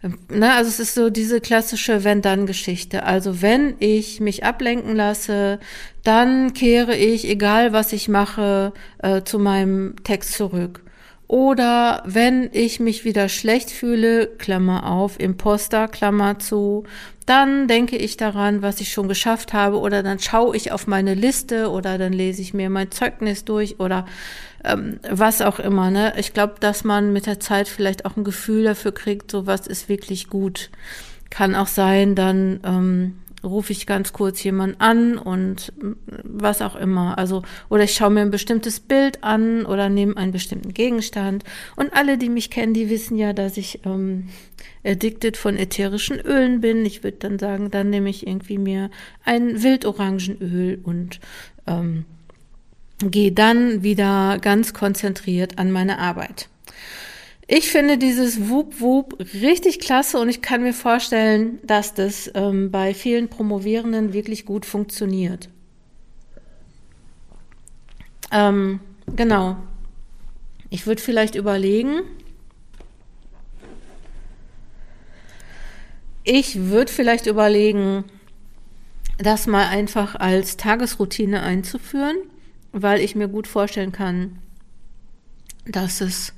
Ne, 0.03 0.55
also 0.55 0.69
es 0.69 0.81
ist 0.81 0.95
so 0.95 1.11
diese 1.11 1.41
klassische 1.41 2.05
Wenn-Dann-Geschichte. 2.05 3.03
Also 3.05 3.43
wenn 3.43 3.75
ich 3.81 4.21
mich 4.21 4.45
ablenken 4.45 4.97
lasse, 4.97 5.59
dann 6.05 6.55
kehre 6.55 6.97
ich, 6.97 7.29
egal 7.29 7.73
was 7.75 7.93
ich 7.93 8.09
mache, 8.09 8.73
äh, 8.99 9.23
zu 9.23 9.39
meinem 9.39 9.97
Text 10.03 10.33
zurück. 10.33 10.83
Oder 11.27 12.03
wenn 12.07 12.49
ich 12.53 12.81
mich 12.81 13.05
wieder 13.05 13.29
schlecht 13.29 13.71
fühle, 13.71 14.27
Klammer 14.27 14.91
auf, 14.91 15.21
Imposter, 15.21 15.87
Klammer 15.87 16.39
zu, 16.39 16.85
dann 17.27 17.69
denke 17.69 17.97
ich 17.97 18.17
daran, 18.17 18.63
was 18.63 18.81
ich 18.81 18.93
schon 18.93 19.07
geschafft 19.07 19.53
habe, 19.53 19.79
oder 19.79 20.03
dann 20.03 20.19
schaue 20.19 20.57
ich 20.57 20.73
auf 20.73 20.89
meine 20.89 21.15
Liste 21.15 21.71
oder 21.71 21.99
dann 21.99 22.13
lese 22.13 22.43
ich 22.43 22.55
mir 22.55 22.71
mein 22.71 22.91
Zeugnis 22.91 23.45
durch 23.45 23.79
oder 23.79 24.07
ähm, 24.65 25.01
was 25.09 25.43
auch 25.43 25.59
immer. 25.59 25.91
Ne? 25.91 26.13
Ich 26.17 26.33
glaube, 26.33 26.55
dass 26.61 26.85
man 26.85 27.13
mit 27.13 27.27
der 27.27 27.41
Zeit 27.41 27.69
vielleicht 27.69 28.05
auch 28.05 28.17
ein 28.17 28.25
Gefühl 28.25 28.65
dafür 28.65 28.93
kriegt, 28.93 29.31
so 29.31 29.47
was 29.47 29.67
ist 29.67 29.89
wirklich 29.89 30.29
gut. 30.29 30.71
Kann 31.31 31.55
auch 31.55 31.69
sein, 31.69 32.15
dann 32.15 32.61
ähm, 32.65 33.15
rufe 33.43 33.73
ich 33.73 33.87
ganz 33.87 34.13
kurz 34.13 34.43
jemanden 34.43 34.81
an 34.81 35.19
und 35.19 35.73
was 36.23 36.61
auch 36.63 36.77
immer. 36.77 37.17
Also, 37.19 37.43
oder 37.69 37.85
ich 37.85 37.95
schaue 37.95 38.11
mir 38.11 38.21
ein 38.21 38.31
bestimmtes 38.31 38.81
Bild 38.81 39.23
an 39.25 39.65
oder 39.65 39.89
nehme 39.89 40.17
einen 40.17 40.33
bestimmten 40.33 40.75
Gegenstand. 40.75 41.45
Und 41.77 41.93
alle, 41.95 42.19
die 42.19 42.29
mich 42.29 42.51
kennen, 42.51 42.75
die 42.75 42.91
wissen 42.91 43.17
ja, 43.17 43.33
dass 43.33 43.57
ich 43.57 43.81
ähm, 43.87 44.29
addicted 44.85 45.37
von 45.37 45.57
ätherischen 45.57 46.21
Ölen 46.21 46.61
bin. 46.61 46.85
Ich 46.85 47.03
würde 47.03 47.19
dann 47.19 47.39
sagen, 47.39 47.71
dann 47.71 47.91
nehme 47.91 48.11
ich 48.11 48.27
irgendwie 48.27 48.59
mir 48.59 48.91
ein 49.25 49.63
Wildorangenöl 49.63 50.81
und 50.83 51.21
ähm, 51.67 52.05
gehe 53.03 53.33
dann 53.33 53.83
wieder 53.83 54.39
ganz 54.41 54.75
konzentriert 54.75 55.59
an 55.59 55.71
meine 55.71 55.99
Arbeit. 55.99 56.49
Ich 57.47 57.71
finde 57.71 57.99
dieses 57.99 58.49
Wup 58.49 58.81
Wup 58.81 59.19
richtig 59.35 59.81
klasse 59.81 60.19
und 60.19 60.29
ich 60.29 60.41
kann 60.41 60.63
mir 60.63 60.73
vorstellen, 60.73 61.59
dass 61.65 61.95
das 61.95 62.31
ähm, 62.35 62.71
bei 62.71 62.95
vielen 62.95 63.29
Promovierenden 63.29 64.13
wirklich 64.13 64.45
gut 64.45 64.65
funktioniert. 64.65 65.49
Ähm, 68.31 68.79
genau. 69.17 69.57
Ich 70.69 70.87
würde 70.87 71.03
vielleicht 71.03 71.35
überlegen, 71.35 72.03
ich 76.23 76.57
würde 76.57 76.93
vielleicht 76.93 77.27
überlegen, 77.27 78.05
das 79.19 79.49
mal 79.49 79.67
einfach 79.67 80.15
als 80.15 80.57
Tagesroutine 80.57 81.43
einzuführen 81.43 82.17
weil 82.73 83.01
ich 83.01 83.15
mir 83.15 83.29
gut 83.29 83.47
vorstellen 83.47 83.93
kann, 83.93 84.39
dass 85.67 86.01
es, 86.01 86.33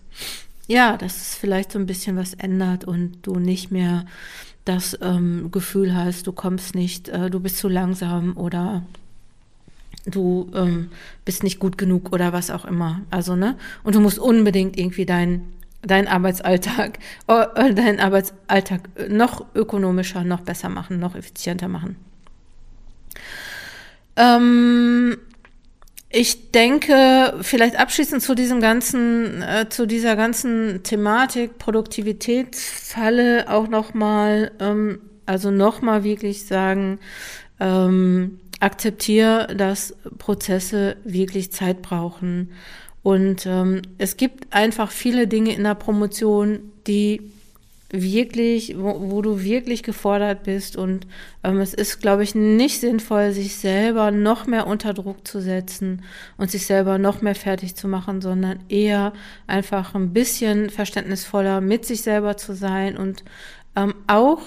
ja, 0.67 0.97
dass 0.97 1.17
es 1.17 1.35
vielleicht 1.35 1.73
so 1.73 1.79
ein 1.79 1.87
bisschen 1.87 2.17
was 2.17 2.35
ändert 2.35 2.85
und 2.85 3.19
du 3.23 3.37
nicht 3.37 3.71
mehr 3.71 4.07
das 4.65 4.97
ähm, 5.03 5.51
Gefühl 5.51 5.95
hast, 5.95 6.27
du 6.27 6.33
kommst 6.33 6.75
nicht, 6.75 7.09
äh, 7.09 7.31
du 7.31 7.41
bist 7.41 7.59
zu 7.59 7.69
langsam 7.69 8.37
oder 8.37 8.83
du 10.07 10.51
ähm, 10.55 10.91
bist 11.25 11.43
nicht 11.43 11.59
gut 11.59 11.79
genug 11.79 12.13
oder 12.13 12.33
was 12.33 12.51
auch 12.51 12.65
immer. 12.65 13.03
Also, 13.11 13.37
ne? 13.37 13.57
Und 13.83 13.95
du 13.95 14.01
musst 14.01 14.19
unbedingt 14.19 14.79
irgendwie 14.79 15.07
dein, 15.07 15.45
dein 15.83 16.07
Arbeitsalltag, 16.07 16.99
äh, 17.27 17.75
deinen 17.75 18.01
Arbeitsalltag 18.01 18.89
noch 19.09 19.47
ökonomischer, 19.55 20.25
noch 20.25 20.41
besser 20.41 20.69
machen, 20.69 20.99
noch 20.99 21.15
effizienter 21.15 21.69
machen. 21.69 21.97
Ähm, 24.17 25.17
ich 26.13 26.51
denke, 26.51 27.39
vielleicht 27.41 27.77
abschließend 27.77 28.23
zu 28.23 28.35
diesem 28.35 28.61
ganzen, 28.61 29.43
äh, 29.43 29.69
zu 29.71 29.87
dieser 29.87 30.15
ganzen 30.15 30.83
Thematik 30.83 31.59
Produktivitätsfalle 31.59 33.49
auch 33.49 33.67
nochmal, 33.69 34.53
ähm, 34.61 35.01
also 35.25 35.51
nochmal 35.51 36.05
wirklich 36.05 36.45
sagen, 36.45 36.99
ähm, 37.61 38.41
akzeptiere, 38.61 39.55
dass 39.57 39.97
Prozesse 40.19 40.97
wirklich 41.05 41.51
Zeit 41.51 41.81
brauchen. 41.81 42.51
Und 43.03 43.47
ähm, 43.47 43.83
es 43.99 44.17
gibt 44.17 44.53
einfach 44.53 44.91
viele 44.91 45.27
Dinge 45.27 45.55
in 45.55 45.65
der 45.65 45.75
Promotion, 45.75 46.61
die 46.87 47.33
wirklich, 47.93 48.77
wo, 48.79 49.11
wo 49.11 49.23
du 49.23 49.43
wirklich 49.43 49.83
gefordert 49.83 50.43
bist. 50.43 50.77
Und 50.77 51.07
ähm, 51.45 51.61
es 51.61 51.75
ist, 51.75 52.01
glaube 52.01 52.25
ich, 52.25 52.35
nicht 52.35 52.81
sinnvoll, 52.81 53.33
sich 53.33 53.57
selber 53.57 54.11
noch 54.11 54.47
mehr 54.47 54.67
unter 54.67 54.95
Druck 54.95 55.29
zu 55.29 55.41
setzen 55.41 56.03
und 56.39 56.51
sich 56.51 56.67
selber 56.67 56.99
noch 56.99 57.23
mehr 57.23 57.35
fertig 57.35 57.77
zu 57.77 57.87
machen, 57.87 58.21
sondern 58.21 58.61
eher 58.69 59.13
einfach 59.47 59.95
ein 59.95 60.13
bisschen 60.13 60.71
verständnisvoller 60.71 61.61
mit 61.61 61.85
sich 61.85 62.03
selber 62.03 62.37
zu 62.37 62.55
sein 62.55 62.97
und 62.97 63.23
ähm, 63.77 63.95
auch 64.07 64.41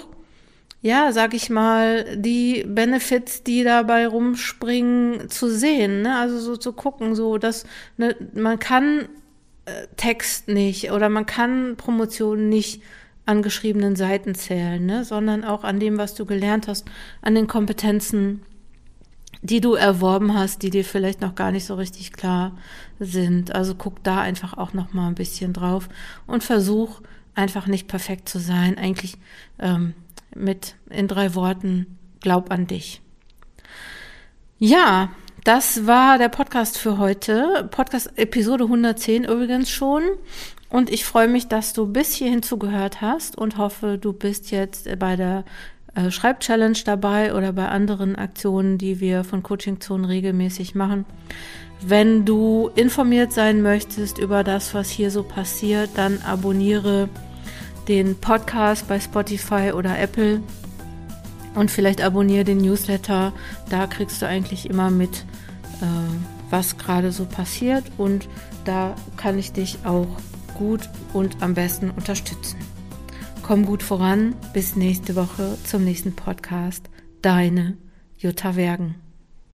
ja, 0.81 1.12
sag 1.12 1.34
ich 1.34 1.49
mal, 1.49 2.15
die 2.15 2.63
Benefits, 2.67 3.41
die 3.41 3.63
dabei 3.63 4.05
rumspringen, 4.05 5.31
zu 5.31 5.49
sehen. 5.49 6.03
Ne? 6.03 6.15
Also 6.15 6.38
so 6.38 6.58
zu 6.58 6.73
gucken, 6.73 7.15
so 7.15 7.39
dass 7.39 7.65
ne, 7.97 8.15
man 8.36 8.60
kann 8.60 9.10
äh, 9.65 9.88
Text 9.97 10.47
nicht 10.47 10.91
oder 10.91 11.10
man 11.10 11.25
kann 11.25 11.75
Promotion 11.75 12.49
nicht 12.49 12.84
an 13.25 13.41
geschriebenen 13.41 13.95
Seiten 13.95 14.35
zählen, 14.35 14.85
ne? 14.85 15.03
sondern 15.03 15.43
auch 15.43 15.63
an 15.63 15.79
dem, 15.79 15.97
was 15.97 16.13
du 16.15 16.25
gelernt 16.25 16.67
hast, 16.67 16.85
an 17.21 17.35
den 17.35 17.47
Kompetenzen, 17.47 18.43
die 19.41 19.61
du 19.61 19.73
erworben 19.73 20.33
hast, 20.33 20.61
die 20.61 20.69
dir 20.69 20.85
vielleicht 20.85 21.21
noch 21.21 21.35
gar 21.35 21.51
nicht 21.51 21.65
so 21.65 21.75
richtig 21.75 22.13
klar 22.13 22.57
sind. 22.99 23.53
Also 23.53 23.75
guck 23.75 24.03
da 24.03 24.21
einfach 24.21 24.57
auch 24.57 24.73
noch 24.73 24.93
mal 24.93 25.07
ein 25.07 25.15
bisschen 25.15 25.53
drauf 25.53 25.89
und 26.27 26.43
versuch 26.43 27.01
einfach 27.35 27.67
nicht 27.67 27.88
perfekt 27.88 28.29
zu 28.29 28.39
sein. 28.39 28.77
Eigentlich 28.77 29.17
ähm, 29.59 29.93
mit 30.35 30.75
in 30.89 31.07
drei 31.07 31.35
Worten: 31.35 31.97
Glaub 32.21 32.51
an 32.51 32.67
dich. 32.67 33.01
Ja, 34.57 35.11
das 35.43 35.85
war 35.85 36.17
der 36.17 36.29
Podcast 36.29 36.77
für 36.77 36.97
heute. 36.97 37.67
Podcast 37.69 38.17
Episode 38.17 38.63
110 38.63 39.25
übrigens 39.25 39.69
schon. 39.69 40.03
Und 40.69 40.89
ich 40.89 41.06
freue 41.06 41.28
mich, 41.28 41.47
dass 41.47 41.73
du 41.73 41.86
bis 41.86 42.13
hierhin 42.13 42.43
zugehört 42.43 43.01
hast 43.01 43.38
und 43.38 43.58
hoffe, 43.58 43.97
du 43.97 44.13
bist 44.13 44.51
jetzt 44.51 44.88
bei 44.99 45.15
der 45.15 45.45
äh, 45.95 46.12
Schreibchallenge 46.12 46.80
dabei 46.86 47.34
oder 47.34 47.54
bei 47.54 47.67
anderen 47.69 48.15
Aktionen, 48.15 48.78
die 48.78 48.99
wir 48.99 49.23
von 49.23 49.43
Coaching 49.43 49.80
Zone 49.80 50.10
regelmäßig 50.10 50.75
machen. 50.75 51.06
Wenn 51.82 52.25
du 52.25 52.69
informiert 52.75 53.32
sein 53.32 53.62
möchtest 53.62 54.17
über 54.17 54.43
das, 54.43 54.73
was 54.73 54.89
hier 54.89 55.12
so 55.12 55.23
passiert, 55.23 55.91
dann 55.95 56.19
abonniere 56.21 57.10
den 57.88 58.15
Podcast 58.15 58.88
bei 58.88 58.99
Spotify 58.99 59.71
oder 59.73 59.97
Apple 59.99 60.41
und 61.54 61.71
vielleicht 61.71 62.01
abonniere 62.01 62.43
den 62.43 62.58
Newsletter. 62.58 63.34
Da 63.69 63.88
kriegst 63.88 64.21
du 64.21 64.28
eigentlich 64.28 64.69
immer 64.69 64.89
mit, 64.89 65.25
äh, 65.82 65.86
was 66.49 66.78
gerade 66.78 67.12
so 67.12 67.25
passiert 67.25 67.84
und 67.97 68.28
da 68.65 68.95
kann 69.15 69.38
ich 69.38 69.51
dich 69.51 69.78
auch 69.86 70.08
gut 70.56 70.89
und 71.13 71.41
am 71.44 71.54
besten 71.54 71.91
unterstützen. 71.91 72.58
Komm 73.44 73.65
gut 73.65 73.84
voran. 73.84 74.36
Bis 74.54 74.76
nächste 74.76 75.15
Woche 75.15 75.56
zum 75.63 75.84
nächsten 75.84 76.15
Podcast. 76.15 76.89
Deine 77.22 77.78
Jutta 78.18 78.56
Wergen. 78.56 79.05